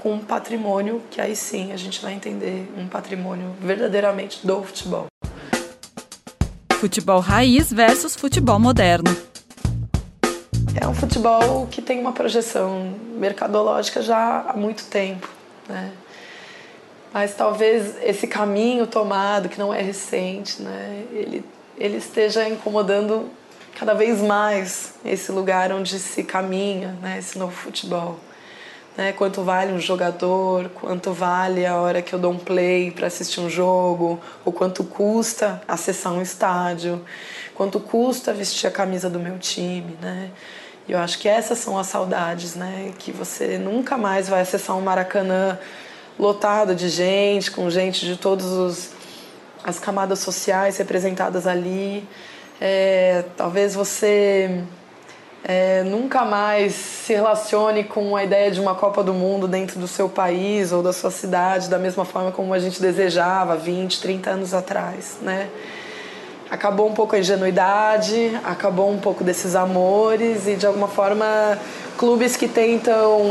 com 0.00 0.14
um 0.14 0.18
patrimônio 0.20 1.02
que 1.10 1.20
aí 1.20 1.34
sim 1.34 1.72
a 1.72 1.76
gente 1.76 2.00
vai 2.00 2.12
entender 2.12 2.70
um 2.76 2.86
patrimônio 2.86 3.54
verdadeiramente 3.60 4.46
do 4.46 4.62
futebol. 4.62 5.06
Futebol 6.78 7.20
raiz 7.20 7.72
versus 7.72 8.14
futebol 8.14 8.58
moderno. 8.58 9.10
É 10.80 10.86
um 10.86 10.94
futebol 10.94 11.66
que 11.66 11.82
tem 11.82 11.98
uma 11.98 12.12
projeção 12.12 12.94
mercadológica 13.16 14.00
já 14.00 14.44
há 14.48 14.56
muito 14.56 14.84
tempo, 14.84 15.28
né? 15.68 15.92
Mas 17.12 17.34
talvez 17.34 17.96
esse 18.02 18.26
caminho 18.26 18.86
tomado, 18.86 19.48
que 19.48 19.58
não 19.58 19.72
é 19.72 19.80
recente, 19.82 20.62
né? 20.62 21.04
ele, 21.10 21.44
ele 21.76 21.96
esteja 21.96 22.48
incomodando 22.48 23.28
cada 23.74 23.94
vez 23.94 24.20
mais 24.20 24.94
esse 25.04 25.32
lugar 25.32 25.72
onde 25.72 25.98
se 25.98 26.22
caminha, 26.22 26.96
né? 27.00 27.18
esse 27.18 27.38
novo 27.38 27.52
futebol 27.52 28.20
né? 28.98 29.12
Quanto 29.12 29.44
vale 29.44 29.72
um 29.72 29.78
jogador, 29.78 30.68
quanto 30.70 31.12
vale 31.12 31.64
a 31.64 31.76
hora 31.76 32.02
que 32.02 32.12
eu 32.12 32.18
dou 32.18 32.32
um 32.32 32.38
play 32.38 32.90
para 32.90 33.06
assistir 33.06 33.38
um 33.38 33.48
jogo, 33.48 34.20
ou 34.44 34.52
quanto 34.52 34.82
custa 34.82 35.62
acessar 35.68 36.12
um 36.12 36.20
estádio, 36.20 37.00
quanto 37.54 37.78
custa 37.78 38.32
vestir 38.32 38.66
a 38.66 38.72
camisa 38.72 39.08
do 39.08 39.20
meu 39.20 39.38
time, 39.38 39.96
né? 40.02 40.30
E 40.88 40.92
eu 40.92 40.98
acho 40.98 41.18
que 41.20 41.28
essas 41.28 41.58
são 41.58 41.78
as 41.78 41.86
saudades, 41.86 42.56
né? 42.56 42.92
Que 42.98 43.12
você 43.12 43.56
nunca 43.56 43.96
mais 43.96 44.28
vai 44.28 44.40
acessar 44.40 44.76
um 44.76 44.80
Maracanã 44.80 45.56
lotado 46.18 46.74
de 46.74 46.88
gente, 46.88 47.52
com 47.52 47.70
gente 47.70 48.04
de 48.04 48.16
todas 48.16 48.90
as 49.62 49.78
camadas 49.78 50.18
sociais 50.18 50.76
representadas 50.76 51.46
ali. 51.46 52.08
É, 52.60 53.24
talvez 53.36 53.76
você 53.76 54.64
é, 55.50 55.82
nunca 55.82 56.26
mais 56.26 56.74
se 56.74 57.14
relacione 57.14 57.82
com 57.82 58.14
a 58.14 58.22
ideia 58.22 58.50
de 58.50 58.60
uma 58.60 58.74
Copa 58.74 59.02
do 59.02 59.14
Mundo 59.14 59.48
dentro 59.48 59.80
do 59.80 59.88
seu 59.88 60.06
país 60.06 60.72
ou 60.72 60.82
da 60.82 60.92
sua 60.92 61.10
cidade 61.10 61.70
da 61.70 61.78
mesma 61.78 62.04
forma 62.04 62.30
como 62.30 62.52
a 62.52 62.58
gente 62.58 62.82
desejava 62.82 63.56
20, 63.56 63.98
30 63.98 64.28
anos 64.28 64.52
atrás, 64.52 65.16
né? 65.22 65.48
Acabou 66.50 66.86
um 66.86 66.92
pouco 66.92 67.16
a 67.16 67.18
ingenuidade, 67.18 68.38
acabou 68.44 68.90
um 68.90 68.98
pouco 68.98 69.24
desses 69.24 69.56
amores 69.56 70.46
e 70.46 70.54
de 70.54 70.66
alguma 70.66 70.88
forma 70.88 71.58
clubes 71.96 72.36
que 72.36 72.46
tentam 72.46 73.22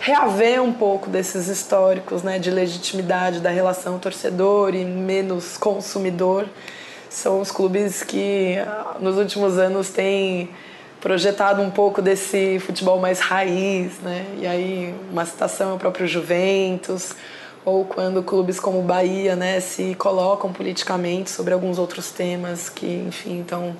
reaver 0.00 0.62
um 0.62 0.72
pouco 0.72 1.10
desses 1.10 1.48
históricos, 1.48 2.22
né, 2.22 2.38
de 2.38 2.50
legitimidade 2.50 3.40
da 3.40 3.50
relação 3.50 3.98
torcedor 3.98 4.74
e 4.74 4.86
menos 4.86 5.58
consumidor 5.58 6.46
são 7.14 7.40
os 7.40 7.50
clubes 7.50 8.02
que 8.02 8.56
ah, 8.58 8.96
nos 9.00 9.16
últimos 9.16 9.56
anos 9.56 9.88
têm 9.88 10.50
projetado 11.00 11.62
um 11.62 11.70
pouco 11.70 12.02
desse 12.02 12.58
futebol 12.58 12.98
mais 12.98 13.20
raiz, 13.20 13.98
né? 14.00 14.26
E 14.38 14.46
aí 14.46 14.94
uma 15.12 15.24
citação 15.24 15.70
é 15.70 15.74
o 15.74 15.78
próprio 15.78 16.08
Juventus, 16.08 17.14
ou 17.64 17.84
quando 17.84 18.22
clubes 18.22 18.58
como 18.58 18.82
Bahia, 18.82 19.36
né, 19.36 19.60
se 19.60 19.94
colocam 19.94 20.52
politicamente 20.52 21.30
sobre 21.30 21.54
alguns 21.54 21.78
outros 21.78 22.10
temas 22.10 22.68
que, 22.68 23.04
enfim, 23.06 23.40
estão 23.40 23.74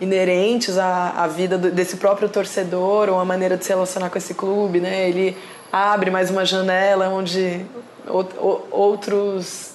inerentes 0.00 0.78
à, 0.78 1.10
à 1.10 1.26
vida 1.26 1.58
do, 1.58 1.70
desse 1.70 1.96
próprio 1.96 2.28
torcedor 2.28 3.08
ou 3.08 3.18
a 3.18 3.24
maneira 3.24 3.56
de 3.56 3.64
se 3.64 3.70
relacionar 3.70 4.10
com 4.10 4.18
esse 4.18 4.32
clube, 4.32 4.80
né? 4.80 5.08
Ele 5.08 5.36
abre 5.72 6.10
mais 6.10 6.30
uma 6.30 6.44
janela 6.44 7.08
onde 7.08 7.66
outros 8.70 9.73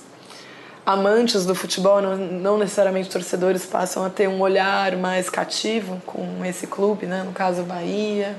amantes 0.89 1.45
do 1.45 1.53
futebol, 1.53 2.01
não, 2.01 2.57
necessariamente 2.57 3.09
torcedores, 3.09 3.63
passam 3.63 4.03
a 4.03 4.09
ter 4.09 4.27
um 4.27 4.41
olhar 4.41 4.97
mais 4.97 5.29
cativo 5.29 6.01
com 6.03 6.43
esse 6.43 6.65
clube, 6.65 7.05
né? 7.05 7.21
no 7.23 7.31
caso 7.31 7.61
Bahia. 7.61 8.35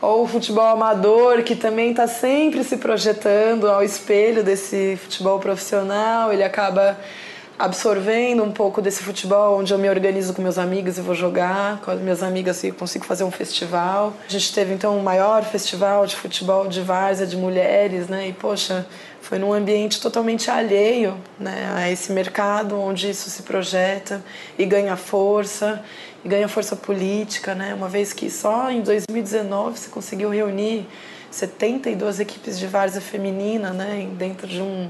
Ou 0.00 0.22
o 0.22 0.28
futebol 0.28 0.66
amador, 0.66 1.42
que 1.42 1.56
também 1.56 1.90
está 1.90 2.06
sempre 2.06 2.62
se 2.62 2.76
projetando 2.76 3.68
ao 3.68 3.82
espelho 3.82 4.44
desse 4.44 4.96
futebol 4.96 5.40
profissional, 5.40 6.32
ele 6.32 6.44
acaba 6.44 6.96
absorvendo 7.58 8.44
um 8.44 8.52
pouco 8.52 8.80
desse 8.80 9.02
futebol, 9.02 9.58
onde 9.58 9.72
eu 9.72 9.78
me 9.78 9.88
organizo 9.88 10.34
com 10.34 10.42
meus 10.42 10.58
amigos 10.58 10.98
e 10.98 11.00
vou 11.00 11.14
jogar 11.14 11.80
com 11.80 11.90
as 11.90 11.98
minhas 11.98 12.22
amigas 12.22 12.62
e 12.62 12.70
consigo 12.70 13.04
fazer 13.04 13.24
um 13.24 13.30
festival. 13.30 14.12
A 14.28 14.30
gente 14.30 14.54
teve 14.54 14.72
então 14.72 14.96
o 14.96 15.02
maior 15.02 15.42
festival 15.42 16.06
de 16.06 16.14
futebol 16.14 16.68
de 16.68 16.80
várzea 16.82 17.26
de 17.26 17.36
mulheres, 17.36 18.08
né? 18.08 18.28
E 18.28 18.32
poxa, 18.32 18.86
foi 19.26 19.40
num 19.40 19.52
ambiente 19.52 20.00
totalmente 20.00 20.48
alheio 20.52 21.18
né, 21.36 21.68
a 21.74 21.90
esse 21.90 22.12
mercado 22.12 22.78
onde 22.80 23.10
isso 23.10 23.28
se 23.28 23.42
projeta 23.42 24.22
e 24.56 24.64
ganha 24.64 24.96
força, 24.96 25.82
e 26.24 26.28
ganha 26.28 26.46
força 26.46 26.76
política, 26.76 27.52
né, 27.52 27.74
uma 27.74 27.88
vez 27.88 28.12
que 28.12 28.30
só 28.30 28.70
em 28.70 28.82
2019 28.82 29.78
você 29.78 29.88
conseguiu 29.88 30.30
reunir 30.30 30.86
72 31.28 32.20
equipes 32.20 32.56
de 32.56 32.68
várzea 32.68 33.00
feminina 33.00 33.72
né, 33.72 34.08
dentro 34.16 34.46
de 34.46 34.62
um 34.62 34.88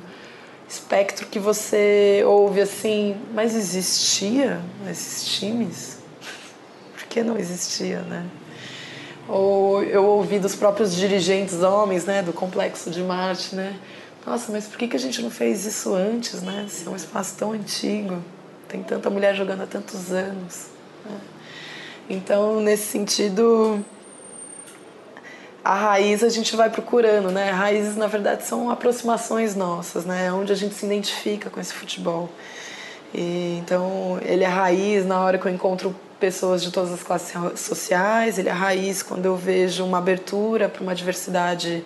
espectro 0.68 1.28
que 1.28 1.38
você 1.38 2.22
ouve 2.26 2.60
assim, 2.60 3.16
mas 3.32 3.56
existia 3.56 4.60
esses 4.90 5.38
times? 5.38 5.96
Por 6.92 7.04
que 7.04 7.22
não 7.22 7.38
existia, 7.38 8.00
né? 8.00 8.26
Ou 9.26 9.82
eu 9.82 10.04
ouvi 10.04 10.38
dos 10.38 10.54
próprios 10.54 10.94
dirigentes 10.94 11.62
homens, 11.62 12.04
né, 12.04 12.22
do 12.22 12.34
complexo 12.34 12.90
de 12.90 13.02
Marte, 13.02 13.54
né? 13.54 13.74
Nossa, 14.26 14.50
mas 14.50 14.66
por 14.66 14.76
que, 14.76 14.88
que 14.88 14.96
a 14.96 14.98
gente 14.98 15.22
não 15.22 15.30
fez 15.30 15.64
isso 15.64 15.94
antes, 15.94 16.42
né? 16.42 16.66
Se 16.68 16.86
é 16.86 16.90
um 16.90 16.96
espaço 16.96 17.36
tão 17.36 17.52
antigo, 17.52 18.22
tem 18.68 18.82
tanta 18.82 19.08
mulher 19.08 19.36
jogando 19.36 19.62
há 19.62 19.66
tantos 19.66 20.12
anos. 20.12 20.66
Né? 21.04 21.20
Então, 22.10 22.60
nesse 22.60 22.84
sentido, 22.84 23.84
a 25.64 25.74
raiz 25.74 26.24
a 26.24 26.28
gente 26.28 26.56
vai 26.56 26.68
procurando, 26.68 27.30
né? 27.30 27.50
Raízes, 27.50 27.96
na 27.96 28.08
verdade, 28.08 28.44
são 28.44 28.68
aproximações 28.68 29.54
nossas, 29.54 30.04
né? 30.04 30.32
Onde 30.32 30.52
a 30.52 30.56
gente 30.56 30.74
se 30.74 30.84
identifica 30.84 31.48
com 31.48 31.60
esse 31.60 31.72
futebol. 31.72 32.28
E, 33.14 33.58
então, 33.62 34.18
ele 34.22 34.42
é 34.42 34.48
raiz 34.48 35.06
na 35.06 35.20
hora 35.20 35.38
que 35.38 35.46
eu 35.46 35.52
encontro 35.52 35.94
pessoas 36.18 36.62
de 36.62 36.72
todas 36.72 36.92
as 36.92 37.02
classes 37.02 37.32
sociais, 37.60 38.38
ele 38.38 38.48
é 38.48 38.52
raiz 38.52 39.02
quando 39.02 39.26
eu 39.26 39.36
vejo 39.36 39.84
uma 39.84 39.98
abertura 39.98 40.68
para 40.68 40.82
uma 40.82 40.94
diversidade 40.94 41.84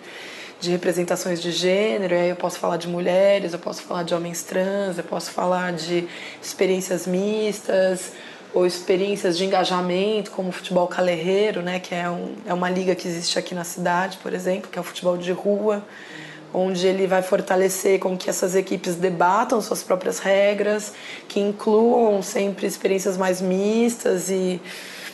de 0.61 0.69
representações 0.69 1.41
de 1.41 1.51
gênero, 1.51 2.13
e 2.13 2.17
aí 2.17 2.29
eu 2.29 2.35
posso 2.35 2.59
falar 2.59 2.77
de 2.77 2.87
mulheres, 2.87 3.51
eu 3.51 3.59
posso 3.59 3.81
falar 3.81 4.03
de 4.03 4.13
homens 4.13 4.43
trans, 4.43 4.95
eu 4.97 5.03
posso 5.03 5.31
falar 5.31 5.73
de 5.73 6.07
experiências 6.41 7.07
mistas 7.07 8.11
ou 8.53 8.65
experiências 8.65 9.37
de 9.37 9.45
engajamento, 9.45 10.29
como 10.29 10.49
o 10.49 10.51
futebol 10.51 10.87
calerreiro, 10.87 11.63
né, 11.63 11.79
que 11.79 11.95
é, 11.95 12.07
um, 12.07 12.35
é 12.45 12.53
uma 12.53 12.69
liga 12.69 12.93
que 12.93 13.07
existe 13.07 13.39
aqui 13.39 13.55
na 13.55 13.63
cidade, 13.63 14.19
por 14.21 14.33
exemplo, 14.33 14.69
que 14.69 14.77
é 14.77 14.81
o 14.81 14.83
futebol 14.83 15.17
de 15.17 15.31
rua, 15.31 15.83
onde 16.53 16.85
ele 16.85 17.07
vai 17.07 17.23
fortalecer 17.23 17.97
com 17.97 18.15
que 18.15 18.29
essas 18.29 18.53
equipes 18.53 18.95
debatam 18.95 19.61
suas 19.61 19.81
próprias 19.81 20.19
regras, 20.19 20.93
que 21.27 21.39
incluam 21.39 22.21
sempre 22.21 22.67
experiências 22.67 23.17
mais 23.17 23.41
mistas 23.41 24.29
e 24.29 24.61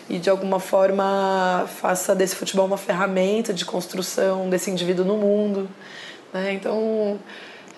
e 0.10 0.20
de 0.20 0.30
alguma 0.30 0.60
forma 0.60 1.68
faça 1.80 2.16
desse 2.16 2.36
futebol 2.36 2.66
uma 2.66 2.78
ferramenta 2.78 3.54
de 3.54 3.66
construção 3.66 4.50
desse 4.50 4.72
indivíduo 4.72 5.06
no 5.06 5.18
mundo. 5.18 5.70
Né? 6.34 6.54
Então 6.54 7.20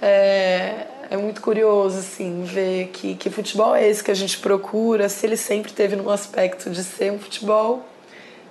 é, 0.01 0.85
é 1.09 1.17
muito 1.17 1.41
curioso 1.41 1.99
assim 1.99 2.43
ver 2.43 2.89
que, 2.93 3.15
que 3.15 3.29
futebol 3.29 3.75
é 3.75 3.87
esse 3.87 4.03
que 4.03 4.11
a 4.11 4.15
gente 4.15 4.37
procura, 4.37 5.09
se 5.09 5.25
ele 5.25 5.37
sempre 5.37 5.71
teve 5.71 5.95
no 5.95 6.09
aspecto 6.09 6.69
de 6.69 6.83
ser 6.83 7.11
um 7.11 7.19
futebol 7.19 7.85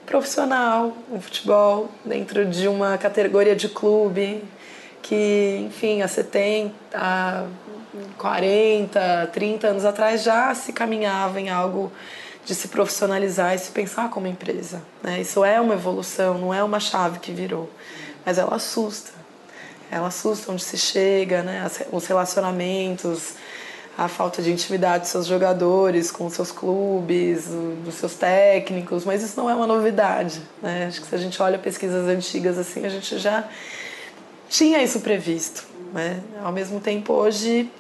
profissional, 0.05 0.97
um 1.11 1.21
futebol 1.21 1.89
dentro 2.05 2.45
de 2.47 2.67
uma 2.67 2.97
categoria 2.97 3.55
de 3.55 3.69
clube 3.69 4.43
que, 5.03 5.65
enfim, 5.67 6.03
há 6.03 6.09
70, 6.09 6.75
há 6.95 7.45
40, 8.17 9.31
30 9.33 9.67
anos 9.69 9.85
atrás 9.85 10.23
já 10.23 10.55
se 10.55 10.73
caminhava 10.73 11.41
em 11.41 11.51
algo 11.51 11.93
de 12.49 12.55
se 12.55 12.69
profissionalizar 12.69 13.55
e 13.55 13.59
se 13.59 13.71
pensar 13.71 14.09
como 14.09 14.27
empresa. 14.27 14.81
Né? 15.03 15.21
Isso 15.21 15.45
é 15.45 15.61
uma 15.61 15.75
evolução, 15.75 16.39
não 16.39 16.55
é 16.55 16.65
uma 16.65 16.81
chave 16.81 17.19
que 17.19 17.31
virou, 17.31 17.69
mas 18.25 18.39
ela 18.39 18.57
assusta. 18.57 19.11
ela 19.91 20.09
assusta 20.09 20.51
onde 20.51 20.65
se 20.65 20.79
chega, 20.79 21.43
né? 21.43 21.71
Os 21.93 22.07
relacionamentos, 22.07 23.35
a 23.99 24.09
falta 24.09 24.41
de 24.41 24.51
intimidade 24.51 25.03
dos 25.03 25.11
seus 25.11 25.27
jogadores 25.27 26.11
com 26.11 26.25
os 26.25 26.33
seus 26.33 26.51
clubes, 26.51 27.49
dos 27.85 27.97
seus 27.97 28.15
técnicos, 28.15 29.05
mas 29.05 29.23
isso 29.23 29.39
não 29.39 29.51
é 29.51 29.55
uma 29.55 29.67
novidade, 29.67 30.41
né? 30.63 30.87
Acho 30.87 31.03
que 31.03 31.07
se 31.07 31.15
a 31.15 31.19
gente 31.19 31.43
olha 31.43 31.59
pesquisas 31.59 32.09
antigas 32.09 32.57
assim, 32.57 32.87
a 32.87 32.89
gente 32.89 33.19
já 33.19 33.47
tinha 34.49 34.83
isso 34.83 35.01
previsto, 35.01 35.67
né? 35.93 36.23
Ao 36.43 36.51
mesmo 36.51 36.81
tempo, 36.81 37.13
hoje, 37.13 37.71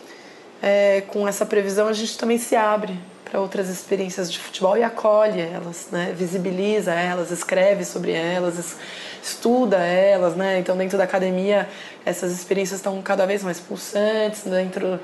é, 0.61 1.01
com 1.09 1.27
essa 1.27 1.47
previsão, 1.47 1.89
a 1.89 1.95
gente 1.95 2.19
também 2.19 2.37
se 2.37 2.55
abre 2.55 2.99
para 3.31 3.41
outras 3.41 3.69
experiências 3.69 4.33
de 4.33 4.39
futebol 4.39 4.77
e 4.77 4.83
acolhe 4.83 5.41
elas, 5.41 5.89
né? 5.93 6.15
Visibiliza 6.17 6.93
elas, 6.93 7.31
escreve 7.31 7.85
sobre 7.85 8.13
elas, 8.13 8.77
estuda 9.23 9.77
elas, 9.79 10.35
né? 10.35 10.59
Então, 10.59 10.77
dentro 10.77 10.97
da 10.97 11.05
academia, 11.05 11.69
essas 12.05 12.33
experiências 12.33 12.81
estão 12.81 13.01
cada 13.03 13.27
vez 13.27 13.43
mais 13.43 13.61
pulsantes, 13.61 14.43
dentro 14.45 14.99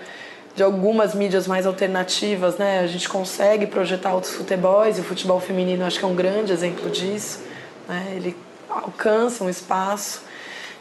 de 0.57 0.62
algumas 0.62 1.14
mídias 1.14 1.47
mais 1.47 1.66
alternativas, 1.66 2.57
né? 2.57 2.81
A 2.81 2.87
gente 2.87 3.09
consegue 3.09 3.66
projetar 3.66 4.14
outros 4.14 4.35
futebols 4.35 4.99
e 4.99 5.00
o 5.00 5.04
futebol 5.04 5.40
feminino 5.40 5.85
acho 5.85 5.99
que 5.99 6.04
é 6.04 6.09
um 6.09 6.14
grande 6.14 6.52
exemplo 6.52 6.88
disso, 6.90 7.40
né? 7.88 8.12
Ele 8.16 8.37
alcança 8.69 9.45
um 9.45 9.50
espaço. 9.50 10.23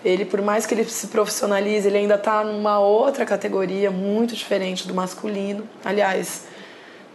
Ele, 0.06 0.26
por 0.26 0.42
mais 0.42 0.66
que 0.66 0.74
ele 0.74 0.84
se 0.84 1.08
profissionalize, 1.08 1.88
ele 1.88 1.98
ainda 1.98 2.16
está 2.16 2.44
numa 2.44 2.78
outra 2.80 3.26
categoria 3.26 3.90
muito 3.90 4.36
diferente 4.36 4.86
do 4.86 4.94
masculino. 4.94 5.68
Aliás, 5.84 6.44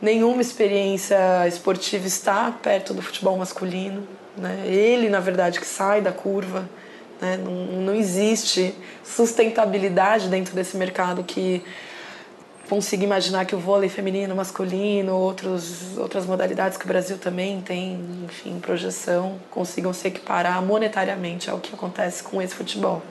nenhuma 0.01 0.41
experiência 0.41 1.47
esportiva 1.47 2.07
está 2.07 2.51
perto 2.51 2.95
do 2.95 3.03
futebol 3.03 3.37
masculino. 3.37 4.07
Né? 4.37 4.65
Ele, 4.67 5.09
na 5.09 5.21
verdade, 5.21 5.59
que 5.61 5.67
sai 5.67 6.01
da 6.01 6.13
curva. 6.13 6.69
Né? 7.21 7.37
Não, 7.37 7.83
não 7.83 7.95
existe 7.95 8.75
sustentabilidade 9.05 10.29
dentro 10.29 10.55
desse 10.55 10.77
mercado 10.77 11.25
que 11.25 11.63
consiga 12.69 13.03
imaginar 13.03 13.47
que 13.47 13.55
o 13.55 13.59
vôlei 13.59 13.89
feminino, 13.89 14.37
masculino, 14.37 15.17
outros, 15.17 15.97
outras 15.97 16.27
modalidades 16.27 16.77
que 16.77 16.85
o 16.85 16.89
Brasil 16.89 17.17
também 17.17 17.61
tem, 17.63 17.99
enfim, 18.25 18.59
projeção, 18.61 19.39
consigam 19.51 19.93
se 19.93 20.07
equiparar 20.07 20.63
monetariamente 20.63 21.49
ao 21.51 21.59
que 21.59 21.75
acontece 21.75 22.23
com 22.23 22.43
esse 22.43 22.55
futebol. 22.55 23.03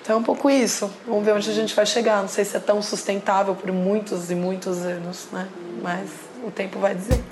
Então 0.00 0.16
é 0.16 0.18
um 0.20 0.22
pouco 0.22 0.48
isso. 0.48 0.90
Vamos 1.06 1.24
ver 1.24 1.34
onde 1.34 1.50
a 1.50 1.52
gente 1.52 1.74
vai 1.74 1.84
chegar. 1.84 2.22
Não 2.22 2.28
sei 2.28 2.44
se 2.44 2.56
é 2.56 2.60
tão 2.60 2.80
sustentável 2.80 3.54
por 3.54 3.70
muitos 3.72 4.30
e 4.30 4.34
muitos 4.34 4.78
anos, 4.78 5.26
né? 5.32 5.46
Mas 5.82 6.10
o 6.44 6.50
tempo 6.50 6.78
vai 6.78 6.94
dizer. 6.94 7.22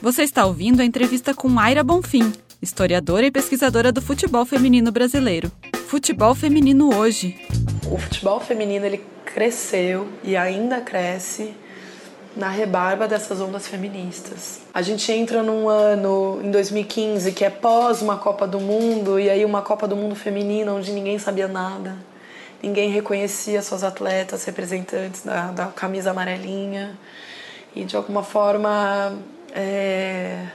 Você 0.00 0.22
está 0.22 0.44
ouvindo 0.44 0.80
a 0.80 0.84
entrevista 0.84 1.34
com 1.34 1.48
Mayra 1.48 1.82
Bonfim, 1.82 2.32
historiadora 2.60 3.26
e 3.26 3.30
pesquisadora 3.30 3.90
do 3.90 4.02
futebol 4.02 4.44
feminino 4.44 4.92
brasileiro. 4.92 5.50
Futebol 5.88 6.34
feminino 6.34 6.94
hoje. 6.94 7.36
O 7.90 7.98
futebol 7.98 8.40
feminino 8.40 8.84
ele 8.84 9.02
cresceu 9.24 10.08
e 10.22 10.36
ainda 10.36 10.80
cresce 10.80 11.54
na 12.36 12.50
rebarba 12.50 13.08
dessas 13.08 13.40
ondas 13.40 13.66
feministas. 13.66 14.60
A 14.74 14.82
gente 14.82 15.10
entra 15.10 15.42
num 15.42 15.68
ano, 15.68 16.40
em 16.44 16.50
2015, 16.50 17.32
que 17.32 17.44
é 17.44 17.50
pós 17.50 18.02
uma 18.02 18.18
Copa 18.18 18.46
do 18.46 18.60
Mundo, 18.60 19.18
e 19.18 19.30
aí 19.30 19.44
uma 19.44 19.62
Copa 19.62 19.88
do 19.88 19.96
Mundo 19.96 20.14
feminina 20.14 20.72
onde 20.72 20.92
ninguém 20.92 21.18
sabia 21.18 21.48
nada, 21.48 21.96
ninguém 22.66 22.90
reconhecia 22.90 23.62
suas 23.62 23.84
atletas 23.84 24.44
representantes 24.44 25.22
da, 25.22 25.52
da 25.52 25.66
camisa 25.66 26.10
amarelinha, 26.10 26.98
e 27.74 27.84
de 27.84 27.94
alguma 27.96 28.22
forma 28.22 29.16
é, 29.52 30.46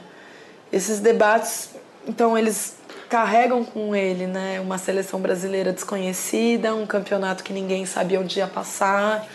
esses 0.72 1.00
debates, 1.00 1.70
então 2.06 2.36
eles 2.36 2.76
carregam 3.08 3.64
com 3.64 3.94
ele, 3.94 4.26
né, 4.26 4.60
uma 4.60 4.78
seleção 4.78 5.20
brasileira 5.20 5.72
desconhecida, 5.72 6.74
um 6.74 6.86
campeonato 6.86 7.44
que 7.44 7.52
ninguém 7.52 7.86
sabia 7.86 8.18
onde 8.18 8.38
ia 8.38 8.46
passar. 8.46 9.26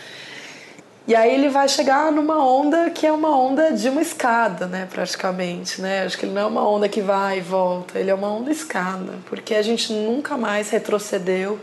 E 1.06 1.14
aí 1.14 1.32
ele 1.32 1.48
vai 1.48 1.68
chegar 1.68 2.12
numa 2.12 2.44
onda 2.44 2.90
que 2.90 3.06
é 3.06 3.12
uma 3.12 3.34
onda 3.34 3.72
de 3.72 3.88
uma 3.88 4.02
escada, 4.02 4.66
né, 4.66 4.86
praticamente, 4.92 5.80
né? 5.80 6.02
Acho 6.02 6.18
que 6.18 6.26
ele 6.26 6.34
não 6.34 6.42
é 6.42 6.44
uma 6.44 6.68
onda 6.68 6.86
que 6.88 7.00
vai 7.00 7.38
e 7.38 7.40
volta, 7.40 7.98
ele 7.98 8.10
é 8.10 8.14
uma 8.14 8.30
onda 8.30 8.50
escada, 8.50 9.14
porque 9.26 9.54
a 9.54 9.62
gente 9.62 9.90
nunca 9.92 10.36
mais 10.36 10.68
retrocedeu 10.68 11.58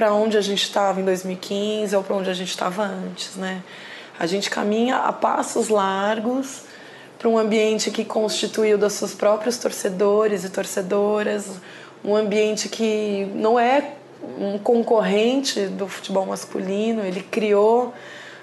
para 0.00 0.14
onde 0.14 0.38
a 0.38 0.40
gente 0.40 0.62
estava 0.62 0.98
em 0.98 1.04
2015 1.04 1.94
ou 1.94 2.02
para 2.02 2.16
onde 2.16 2.30
a 2.30 2.32
gente 2.32 2.48
estava 2.48 2.84
antes, 2.84 3.36
né? 3.36 3.62
A 4.18 4.24
gente 4.24 4.48
caminha 4.48 4.96
a 4.96 5.12
passos 5.12 5.68
largos 5.68 6.62
para 7.18 7.28
um 7.28 7.36
ambiente 7.36 7.90
que 7.90 8.02
constituiu 8.02 8.78
dos 8.78 8.94
seus 8.94 9.12
próprios 9.12 9.58
torcedores 9.58 10.42
e 10.42 10.48
torcedoras, 10.48 11.50
um 12.02 12.16
ambiente 12.16 12.66
que 12.70 13.30
não 13.34 13.60
é 13.60 13.92
um 14.38 14.56
concorrente 14.56 15.66
do 15.66 15.86
futebol 15.86 16.24
masculino, 16.24 17.04
ele 17.04 17.22
criou 17.22 17.92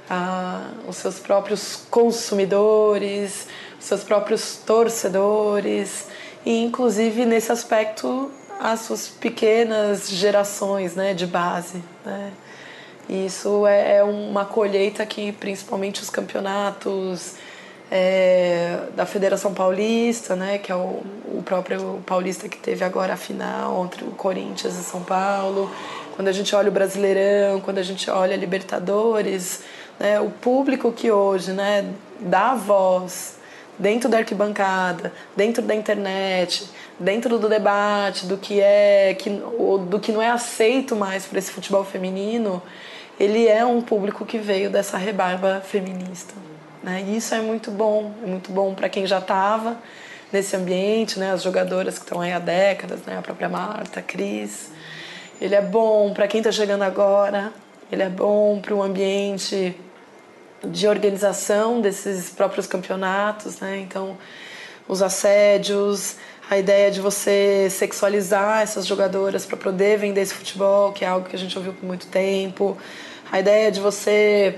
ah, 0.08 0.62
os 0.88 0.98
seus 0.98 1.18
próprios 1.18 1.88
consumidores, 1.90 3.48
os 3.80 3.86
seus 3.86 4.04
próprios 4.04 4.58
torcedores 4.58 6.06
e 6.46 6.64
inclusive 6.64 7.26
nesse 7.26 7.52
aspecto 7.52 8.32
as 8.60 8.82
suas 8.82 9.08
pequenas 9.08 10.10
gerações 10.10 10.96
né, 10.96 11.14
de 11.14 11.26
base. 11.26 11.82
Né? 12.06 12.32
E 13.10 13.26
isso 13.26 13.66
é, 13.66 13.98
é 13.98 14.04
uma 14.04 14.46
colheita 14.46 15.06
que 15.06 15.32
principalmente 15.32 16.02
os 16.02 16.10
campeonatos 16.10 17.36
é, 17.90 18.80
da 18.96 19.06
Federação 19.06 19.54
Paulista, 19.54 20.36
né, 20.36 20.58
que 20.58 20.72
é 20.72 20.76
o, 20.76 21.02
o 21.26 21.42
próprio 21.44 22.02
paulista 22.06 22.50
que 22.50 22.58
teve 22.58 22.84
agora 22.84 23.14
a 23.14 23.18
final 23.18 23.86
entre 23.86 24.04
o 24.04 24.12
Corinthians 24.12 24.78
e 24.78 24.84
São 24.84 25.02
Paulo. 25.02 25.72
Quando 26.16 26.28
a 26.28 26.32
gente 26.32 26.54
olha 26.56 26.70
o 26.70 26.72
Brasileirão, 26.72 27.62
quando 27.62 27.78
a 27.78 27.84
gente 27.84 28.10
olha 28.10 28.34
a 28.34 28.38
Libertadores, 28.38 29.62
né, 30.00 30.20
o 30.20 30.30
público 30.30 30.92
que 30.92 31.12
hoje 31.12 31.52
né, 31.52 31.86
dá 32.20 32.56
voz 32.56 33.38
dentro 33.80 34.10
da 34.10 34.18
arquibancada, 34.18 35.14
dentro 35.36 35.62
da 35.62 35.76
internet, 35.76 36.68
dentro 37.00 37.38
do 37.38 37.48
debate 37.48 38.26
do 38.26 38.38
que 38.38 38.60
é 38.60 39.16
que, 39.18 39.30
do 39.30 40.00
que 40.00 40.12
não 40.12 40.22
é 40.22 40.30
aceito 40.30 40.96
mais 40.96 41.26
para 41.26 41.40
esse 41.40 41.52
futebol 41.52 41.84
feminino, 41.84 42.62
ele 43.20 43.48
é 43.48 43.66
um 43.66 43.82
público 43.82 44.26
que 44.26 44.38
veio 44.38 44.70
dessa 44.70 44.98
rebarba 44.98 45.62
feminista. 45.62 46.34
Né? 46.84 47.04
E 47.08 47.18
isso 47.18 47.34
é 47.34 47.42
muito 47.42 47.72
bom, 47.72 48.14
é 48.24 48.28
muito 48.28 48.52
bom 48.52 48.74
para 48.74 48.90
quem 48.90 49.06
já 49.06 49.20
estava 49.20 49.78
nesse 50.32 50.56
ambiente, 50.56 51.20
né? 51.20 51.32
as 51.32 51.44
jogadoras 51.44 51.98
que 51.98 52.04
estão 52.04 52.22
aí 52.22 52.32
há 52.32 52.40
décadas, 52.40 53.02
né? 53.06 53.18
a 53.18 53.22
própria 53.22 53.50
Marta, 53.50 54.00
a 54.00 54.04
Cris. 54.04 54.72
Ele 55.40 55.56
é 55.56 55.62
bom 55.62 56.14
para 56.14 56.28
quem 56.28 56.40
está 56.40 56.52
chegando 56.52 56.84
agora, 56.84 57.52
ele 57.92 58.04
é 58.04 58.10
bom 58.10 58.60
para 58.60 58.74
o 58.74 58.82
ambiente 58.82 59.76
de 60.64 60.88
organização 60.88 61.80
desses 61.80 62.30
próprios 62.32 62.66
campeonatos, 62.66 63.60
né? 63.60 63.78
Então, 63.80 64.18
os 64.88 65.02
assédios, 65.02 66.16
a 66.50 66.58
ideia 66.58 66.90
de 66.90 67.02
você 67.02 67.68
sexualizar 67.70 68.62
essas 68.62 68.86
jogadoras 68.86 69.46
para 69.46 69.58
poder 69.58 69.98
vender 69.98 70.22
esse 70.22 70.34
futebol, 70.34 70.94
que 70.94 71.04
é 71.04 71.08
algo 71.08 71.28
que 71.28 71.36
a 71.36 71.40
gente 71.40 71.58
ouviu 71.58 71.74
por 71.74 71.86
muito 71.86 72.08
tempo, 72.08 72.78
a 73.32 73.40
ideia 73.40 73.72
de 73.72 73.82
você 73.82 74.58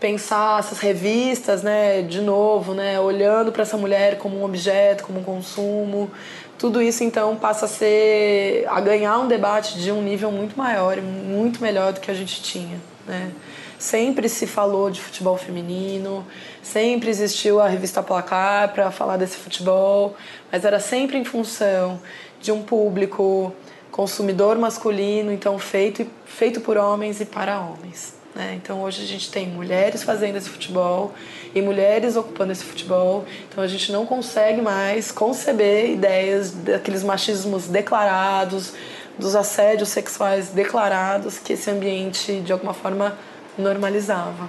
pensar 0.00 0.60
essas 0.60 0.78
revistas, 0.78 1.62
né, 1.62 2.02
de 2.02 2.20
novo, 2.20 2.74
né, 2.74 2.98
olhando 3.00 3.52
para 3.52 3.62
essa 3.62 3.76
mulher 3.76 4.18
como 4.18 4.38
um 4.38 4.44
objeto, 4.44 5.04
como 5.04 5.20
um 5.20 5.24
consumo, 5.24 6.10
tudo 6.58 6.80
isso 6.80 7.04
então 7.04 7.36
passa 7.36 7.66
a 7.66 7.68
ser 7.68 8.66
a 8.68 8.80
ganhar 8.80 9.18
um 9.18 9.28
debate 9.28 9.78
de 9.78 9.92
um 9.92 10.02
nível 10.02 10.30
muito 10.30 10.56
maior, 10.56 10.96
muito 11.00 11.62
melhor 11.62 11.92
do 11.92 12.00
que 12.00 12.10
a 12.10 12.14
gente 12.14 12.42
tinha, 12.42 12.80
né? 13.06 13.30
Sempre 13.78 14.28
se 14.28 14.46
falou 14.46 14.90
de 14.90 15.00
futebol 15.00 15.36
feminino, 15.36 16.26
sempre 16.62 17.10
existiu 17.10 17.60
a 17.60 17.68
revista 17.68 18.02
Placar 18.02 18.72
para 18.72 18.90
falar 18.90 19.16
desse 19.16 19.36
futebol, 19.36 20.16
mas 20.50 20.64
era 20.64 20.80
sempre 20.80 21.18
em 21.18 21.24
função 21.24 22.00
de 22.40 22.50
um 22.52 22.62
público 22.62 23.52
consumidor 23.90 24.56
masculino, 24.58 25.32
então 25.32 25.58
feito 25.58 26.06
feito 26.24 26.60
por 26.60 26.76
homens 26.76 27.20
e 27.20 27.24
para 27.24 27.60
homens. 27.60 28.14
Né? 28.34 28.58
Então 28.62 28.82
hoje 28.82 29.02
a 29.02 29.06
gente 29.06 29.30
tem 29.30 29.48
mulheres 29.48 30.02
fazendo 30.02 30.36
esse 30.36 30.50
futebol 30.50 31.14
e 31.54 31.62
mulheres 31.62 32.16
ocupando 32.16 32.52
esse 32.52 32.62
futebol. 32.62 33.24
Então 33.48 33.64
a 33.64 33.66
gente 33.66 33.90
não 33.90 34.04
consegue 34.04 34.60
mais 34.60 35.10
conceber 35.10 35.90
ideias 35.90 36.50
daqueles 36.50 37.02
machismos 37.02 37.66
declarados, 37.66 38.74
dos 39.18 39.34
assédios 39.34 39.88
sexuais 39.88 40.50
declarados 40.50 41.38
que 41.38 41.54
esse 41.54 41.70
ambiente 41.70 42.40
de 42.40 42.52
alguma 42.52 42.74
forma 42.74 43.16
normalizava. 43.58 44.48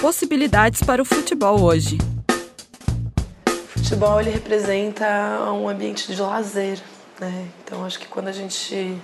Possibilidades 0.00 0.82
para 0.82 1.02
o 1.02 1.04
futebol 1.04 1.60
hoje. 1.62 1.98
O 3.48 3.78
futebol 3.80 4.20
ele 4.20 4.30
representa 4.30 5.06
um 5.52 5.68
ambiente 5.68 6.12
de 6.12 6.20
lazer, 6.20 6.78
né? 7.18 7.48
Então 7.64 7.84
acho 7.84 7.98
que 7.98 8.06
quando 8.06 8.28
a 8.28 8.32
gente 8.32 8.96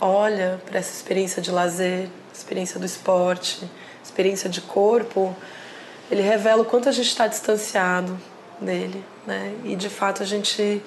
olha 0.00 0.60
para 0.66 0.78
essa 0.78 0.92
experiência 0.92 1.40
de 1.40 1.50
lazer, 1.50 2.08
experiência 2.32 2.78
do 2.78 2.86
esporte, 2.86 3.68
experiência 4.02 4.50
de 4.50 4.60
corpo, 4.60 5.34
ele 6.10 6.22
revela 6.22 6.62
o 6.62 6.64
quanto 6.64 6.88
a 6.88 6.92
gente 6.92 7.08
está 7.08 7.26
distanciado 7.26 8.18
dele, 8.60 9.04
né? 9.26 9.54
E 9.64 9.76
de 9.76 9.88
fato 9.88 10.22
a 10.22 10.26
gente 10.26 10.82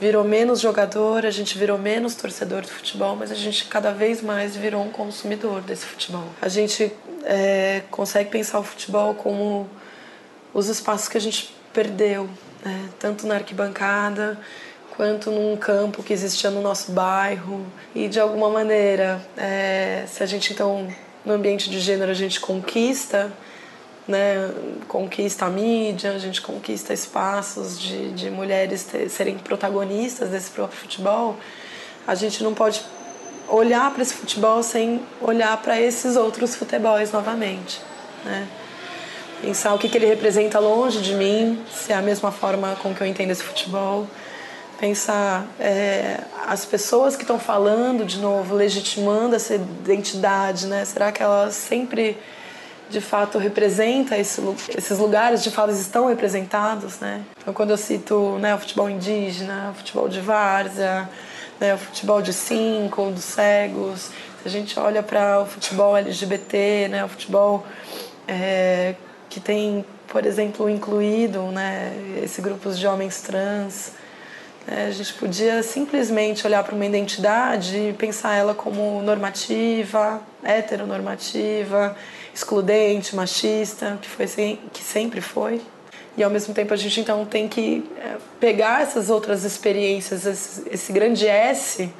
virou 0.00 0.24
menos 0.24 0.60
jogador, 0.60 1.26
a 1.26 1.30
gente 1.30 1.58
virou 1.58 1.78
menos 1.78 2.14
torcedor 2.14 2.62
do 2.62 2.68
futebol, 2.68 3.16
mas 3.16 3.32
a 3.32 3.34
gente 3.34 3.66
cada 3.66 3.90
vez 3.92 4.22
mais 4.22 4.56
virou 4.56 4.82
um 4.82 4.90
consumidor 4.90 5.60
desse 5.62 5.84
futebol. 5.84 6.24
A 6.40 6.48
gente 6.48 6.92
é, 7.24 7.82
consegue 7.90 8.30
pensar 8.30 8.60
o 8.60 8.62
futebol 8.62 9.14
como 9.14 9.68
os 10.54 10.68
espaços 10.68 11.08
que 11.08 11.16
a 11.16 11.20
gente 11.20 11.54
perdeu, 11.72 12.28
né? 12.64 12.88
tanto 12.98 13.26
na 13.26 13.34
arquibancada 13.34 14.38
quanto 14.96 15.30
num 15.30 15.56
campo 15.56 16.02
que 16.02 16.12
existia 16.12 16.50
no 16.50 16.60
nosso 16.60 16.90
bairro 16.90 17.64
e 17.94 18.08
de 18.08 18.18
alguma 18.18 18.50
maneira, 18.50 19.20
é, 19.36 20.04
se 20.08 20.24
a 20.24 20.26
gente 20.26 20.52
então 20.52 20.88
no 21.24 21.34
ambiente 21.34 21.70
de 21.70 21.78
gênero 21.78 22.10
a 22.10 22.14
gente 22.14 22.40
conquista 22.40 23.32
né, 24.08 24.50
conquista 24.88 25.44
a 25.44 25.50
mídia, 25.50 26.12
a 26.12 26.18
gente 26.18 26.40
conquista 26.40 26.94
espaços 26.94 27.78
de, 27.78 28.10
de 28.12 28.30
mulheres 28.30 28.84
ter, 28.84 29.08
serem 29.10 29.36
protagonistas 29.38 30.30
desse 30.30 30.50
próprio 30.50 30.80
futebol, 30.80 31.36
a 32.06 32.14
gente 32.14 32.42
não 32.42 32.54
pode 32.54 32.82
olhar 33.48 33.92
para 33.92 34.02
esse 34.02 34.14
futebol 34.14 34.62
sem 34.62 35.02
olhar 35.20 35.56
para 35.58 35.78
esses 35.80 36.16
outros 36.16 36.56
futebols 36.56 37.12
novamente. 37.12 37.80
Né? 38.24 38.48
Pensar 39.42 39.74
o 39.74 39.78
que, 39.78 39.88
que 39.88 39.96
ele 39.96 40.06
representa 40.06 40.58
longe 40.58 41.00
de 41.00 41.14
mim, 41.14 41.62
se 41.70 41.92
é 41.92 41.96
a 41.96 42.02
mesma 42.02 42.32
forma 42.32 42.76
com 42.82 42.94
que 42.94 43.00
eu 43.02 43.06
entendo 43.06 43.30
esse 43.30 43.42
futebol. 43.42 44.06
Pensar 44.80 45.46
é, 45.60 46.20
as 46.46 46.64
pessoas 46.64 47.14
que 47.14 47.22
estão 47.22 47.38
falando 47.38 48.04
de 48.04 48.18
novo, 48.18 48.54
legitimando 48.54 49.36
essa 49.36 49.54
identidade, 49.54 50.66
né? 50.66 50.84
Será 50.84 51.12
que 51.12 51.22
elas 51.22 51.54
sempre 51.54 52.16
de 52.88 53.00
fato 53.00 53.38
representa 53.38 54.16
esse, 54.16 54.40
esses 54.76 54.98
lugares, 54.98 55.42
de 55.42 55.50
fato 55.50 55.72
estão 55.72 56.06
representados, 56.08 56.98
né? 57.00 57.22
Então 57.40 57.52
quando 57.52 57.70
eu 57.70 57.76
cito 57.76 58.38
né, 58.38 58.54
o 58.54 58.58
futebol 58.58 58.88
indígena, 58.88 59.70
o 59.72 59.74
futebol 59.74 60.08
de 60.08 60.20
várzea, 60.20 61.08
né, 61.60 61.74
o 61.74 61.78
futebol 61.78 62.22
de 62.22 62.32
cinco, 62.32 63.10
dos 63.10 63.24
cegos, 63.24 64.10
se 64.42 64.46
a 64.46 64.50
gente 64.50 64.78
olha 64.78 65.02
para 65.02 65.40
o 65.42 65.46
futebol 65.46 65.96
LGBT, 65.96 66.88
né, 66.88 67.04
o 67.04 67.08
futebol 67.08 67.66
é, 68.26 68.94
que 69.28 69.40
tem, 69.40 69.84
por 70.06 70.24
exemplo, 70.24 70.68
incluído 70.70 71.42
né, 71.50 71.92
esse 72.22 72.40
grupo 72.40 72.70
de 72.70 72.86
homens 72.86 73.20
trans, 73.20 73.92
né, 74.66 74.86
a 74.86 74.90
gente 74.90 75.12
podia 75.14 75.62
simplesmente 75.62 76.46
olhar 76.46 76.62
para 76.62 76.74
uma 76.74 76.86
identidade 76.86 77.76
e 77.76 77.92
pensar 77.92 78.34
ela 78.34 78.54
como 78.54 79.02
normativa, 79.02 80.22
heteronormativa, 80.42 81.96
excludente, 82.38 83.16
machista, 83.16 83.98
que, 84.00 84.08
foi, 84.08 84.26
que 84.72 84.82
sempre 84.82 85.20
foi. 85.20 85.60
E 86.16 86.22
ao 86.22 86.30
mesmo 86.30 86.54
tempo 86.54 86.72
a 86.72 86.76
gente 86.76 87.00
então 87.00 87.24
tem 87.24 87.48
que 87.48 87.88
é, 87.96 88.16
pegar 88.40 88.82
essas 88.82 89.10
outras 89.10 89.44
experiências, 89.44 90.24
esse, 90.24 90.68
esse 90.70 90.92
grande 90.92 91.26
S, 91.26 91.90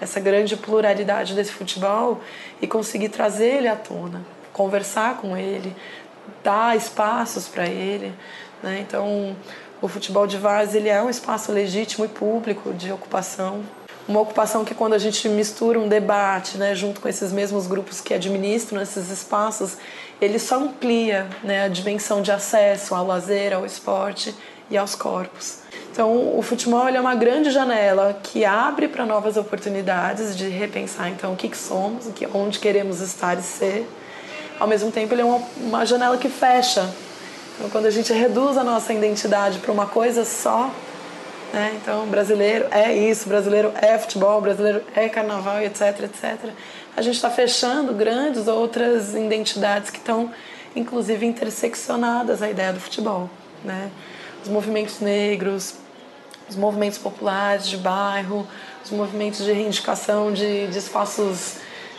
essa 0.00 0.20
grande 0.20 0.56
pluralidade 0.56 1.34
desse 1.34 1.52
futebol 1.52 2.20
e 2.60 2.66
conseguir 2.66 3.08
trazer 3.08 3.58
ele 3.58 3.68
à 3.68 3.76
tona, 3.76 4.24
conversar 4.52 5.18
com 5.18 5.36
ele, 5.36 5.74
dar 6.42 6.76
espaços 6.76 7.48
para 7.48 7.66
ele. 7.66 8.12
Né? 8.62 8.84
Então, 8.86 9.36
o 9.80 9.88
futebol 9.88 10.26
de 10.26 10.36
várzea 10.36 10.80
ele 10.80 10.88
é 10.88 11.02
um 11.02 11.10
espaço 11.10 11.52
legítimo 11.52 12.04
e 12.04 12.08
público 12.08 12.72
de 12.72 12.90
ocupação 12.90 13.64
uma 14.08 14.20
ocupação 14.20 14.64
que 14.64 14.74
quando 14.74 14.94
a 14.94 14.98
gente 14.98 15.28
mistura 15.28 15.78
um 15.78 15.88
debate, 15.88 16.56
né, 16.56 16.74
junto 16.74 17.00
com 17.00 17.08
esses 17.08 17.32
mesmos 17.32 17.66
grupos 17.66 18.00
que 18.00 18.14
administram 18.14 18.80
esses 18.80 19.10
espaços, 19.10 19.76
ele 20.20 20.38
só 20.38 20.56
amplia, 20.56 21.26
né, 21.42 21.64
a 21.64 21.68
dimensão 21.68 22.22
de 22.22 22.30
acesso 22.30 22.94
ao 22.94 23.06
lazer, 23.06 23.52
ao 23.52 23.66
esporte 23.66 24.34
e 24.70 24.76
aos 24.76 24.94
corpos. 24.94 25.58
Então, 25.90 26.38
o 26.38 26.42
futebol 26.42 26.86
é 26.88 27.00
uma 27.00 27.14
grande 27.14 27.50
janela 27.50 28.18
que 28.22 28.44
abre 28.44 28.86
para 28.86 29.04
novas 29.06 29.36
oportunidades 29.36 30.36
de 30.36 30.48
repensar 30.48 31.08
então 31.08 31.32
o 31.32 31.36
que, 31.36 31.48
que 31.48 31.56
somos, 31.56 32.06
onde 32.34 32.58
queremos 32.58 33.00
estar 33.00 33.38
e 33.38 33.42
ser. 33.42 33.88
Ao 34.60 34.68
mesmo 34.68 34.90
tempo, 34.90 35.14
ele 35.14 35.22
é 35.22 35.24
uma, 35.24 35.40
uma 35.56 35.86
janela 35.86 36.16
que 36.16 36.28
fecha. 36.28 36.88
Então, 37.56 37.70
quando 37.70 37.86
a 37.86 37.90
gente 37.90 38.12
reduz 38.12 38.56
a 38.56 38.64
nossa 38.64 38.92
identidade 38.92 39.58
para 39.58 39.72
uma 39.72 39.86
coisa 39.86 40.24
só, 40.24 40.70
né? 41.52 41.78
Então, 41.80 42.06
brasileiro 42.06 42.66
é 42.70 42.92
isso, 42.92 43.28
brasileiro 43.28 43.72
é 43.80 43.98
futebol, 43.98 44.40
brasileiro 44.40 44.82
é 44.94 45.08
carnaval, 45.08 45.60
etc, 45.60 46.00
etc. 46.04 46.50
A 46.96 47.02
gente 47.02 47.16
está 47.16 47.30
fechando 47.30 47.92
grandes 47.92 48.48
outras 48.48 49.14
identidades 49.14 49.90
que 49.90 49.98
estão, 49.98 50.30
inclusive, 50.74 51.26
interseccionadas 51.26 52.42
à 52.42 52.50
ideia 52.50 52.72
do 52.72 52.80
futebol. 52.80 53.28
Né? 53.64 53.90
Os 54.42 54.48
movimentos 54.48 55.00
negros, 55.00 55.74
os 56.48 56.56
movimentos 56.56 56.98
populares 56.98 57.66
de 57.66 57.76
bairro, 57.76 58.46
os 58.84 58.90
movimentos 58.90 59.44
de 59.44 59.52
reivindicação 59.52 60.32
de, 60.32 60.68
de 60.68 60.78
espaços 60.78 61.56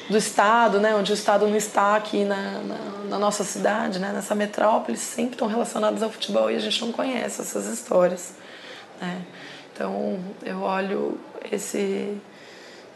do 0.10 0.18
Estado, 0.18 0.80
né, 0.80 0.96
onde 0.96 1.12
o 1.12 1.16
Estado 1.16 1.46
não 1.46 1.58
está 1.58 1.96
aqui 1.96 2.24
na, 2.24 2.62
na, 2.62 2.78
na, 3.10 3.20
nossa 3.20 3.44
cidade, 3.44 4.00
né, 4.00 4.12
nessa 4.14 4.34
metrópole, 4.34 4.98
sempre 4.98 5.34
estão 5.34 5.50
relacionados 5.50 6.02
ao 6.02 6.10
futebol 6.10 6.50
e 6.50 6.56
a 6.56 6.60
gente 6.60 6.80
não 6.80 6.94
conhece 6.94 7.42
essas 7.42 7.66
histórias. 7.66 8.34
Né? 9.02 9.22
Então 9.74 10.20
eu 10.44 10.62
olho 10.62 11.20
esse, 11.52 12.18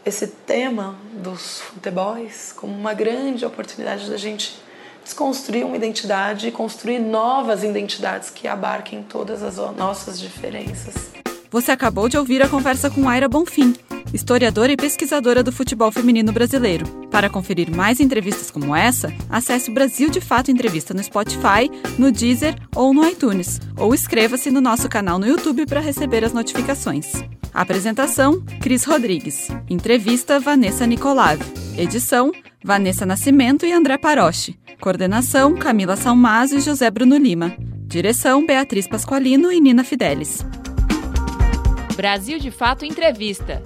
esse 0.04 0.26
tema 0.26 0.96
dos 1.12 1.60
futebols 1.60 2.52
como 2.52 2.72
uma 2.72 2.94
grande 2.94 3.44
oportunidade 3.44 4.10
da 4.10 4.16
gente 4.16 4.60
desconstruir 5.02 5.64
uma 5.64 5.76
identidade 5.76 6.48
e 6.48 6.52
construir 6.52 6.98
novas 6.98 7.64
identidades 7.64 8.30
que 8.30 8.46
abarquem 8.46 9.02
todas 9.02 9.42
as 9.42 9.56
nossas 9.76 10.18
diferenças. 10.18 11.10
Você 11.50 11.70
acabou 11.70 12.08
de 12.08 12.16
ouvir 12.16 12.40
a 12.42 12.48
conversa 12.48 12.88
com 12.88 13.08
Aira 13.08 13.28
Bonfim, 13.28 13.74
historiadora 14.12 14.72
e 14.72 14.76
pesquisadora 14.76 15.42
do 15.42 15.52
futebol 15.52 15.90
feminino 15.90 16.32
brasileiro. 16.32 16.86
Para 17.10 17.28
conferir 17.28 17.74
mais 17.74 18.00
entrevistas 18.00 18.50
como 18.50 18.74
essa, 18.74 19.12
acesse 19.28 19.70
o 19.70 19.74
Brasil 19.74 20.08
de 20.08 20.20
Fato 20.20 20.50
Entrevista 20.50 20.94
no 20.94 21.02
Spotify, 21.02 21.70
no 21.98 22.10
Deezer 22.10 22.54
ou 22.74 22.94
no 22.94 23.06
iTunes, 23.06 23.60
ou 23.76 23.94
inscreva-se 23.94 24.50
no 24.50 24.60
nosso 24.60 24.88
canal 24.88 25.18
no 25.18 25.26
YouTube 25.26 25.66
para 25.66 25.80
receber 25.80 26.24
as 26.24 26.32
notificações. 26.32 27.12
Apresentação: 27.52 28.42
Cris 28.60 28.84
Rodrigues. 28.84 29.48
Entrevista: 29.68 30.40
Vanessa 30.40 30.86
Nicolave. 30.86 31.44
Edição: 31.76 32.32
Vanessa 32.64 33.04
Nascimento 33.04 33.66
e 33.66 33.72
André 33.72 33.98
Paroche. 33.98 34.58
Coordenação: 34.80 35.54
Camila 35.54 35.96
Salmazo 35.96 36.56
e 36.56 36.60
José 36.60 36.90
Bruno 36.90 37.16
Lima. 37.16 37.54
Direção: 37.86 38.46
Beatriz 38.46 38.88
Pasqualino 38.88 39.52
e 39.52 39.60
Nina 39.60 39.84
Fidelis. 39.84 40.44
Brasil 41.94 42.38
de 42.38 42.50
Fato 42.50 42.86
Entrevista 42.86 43.62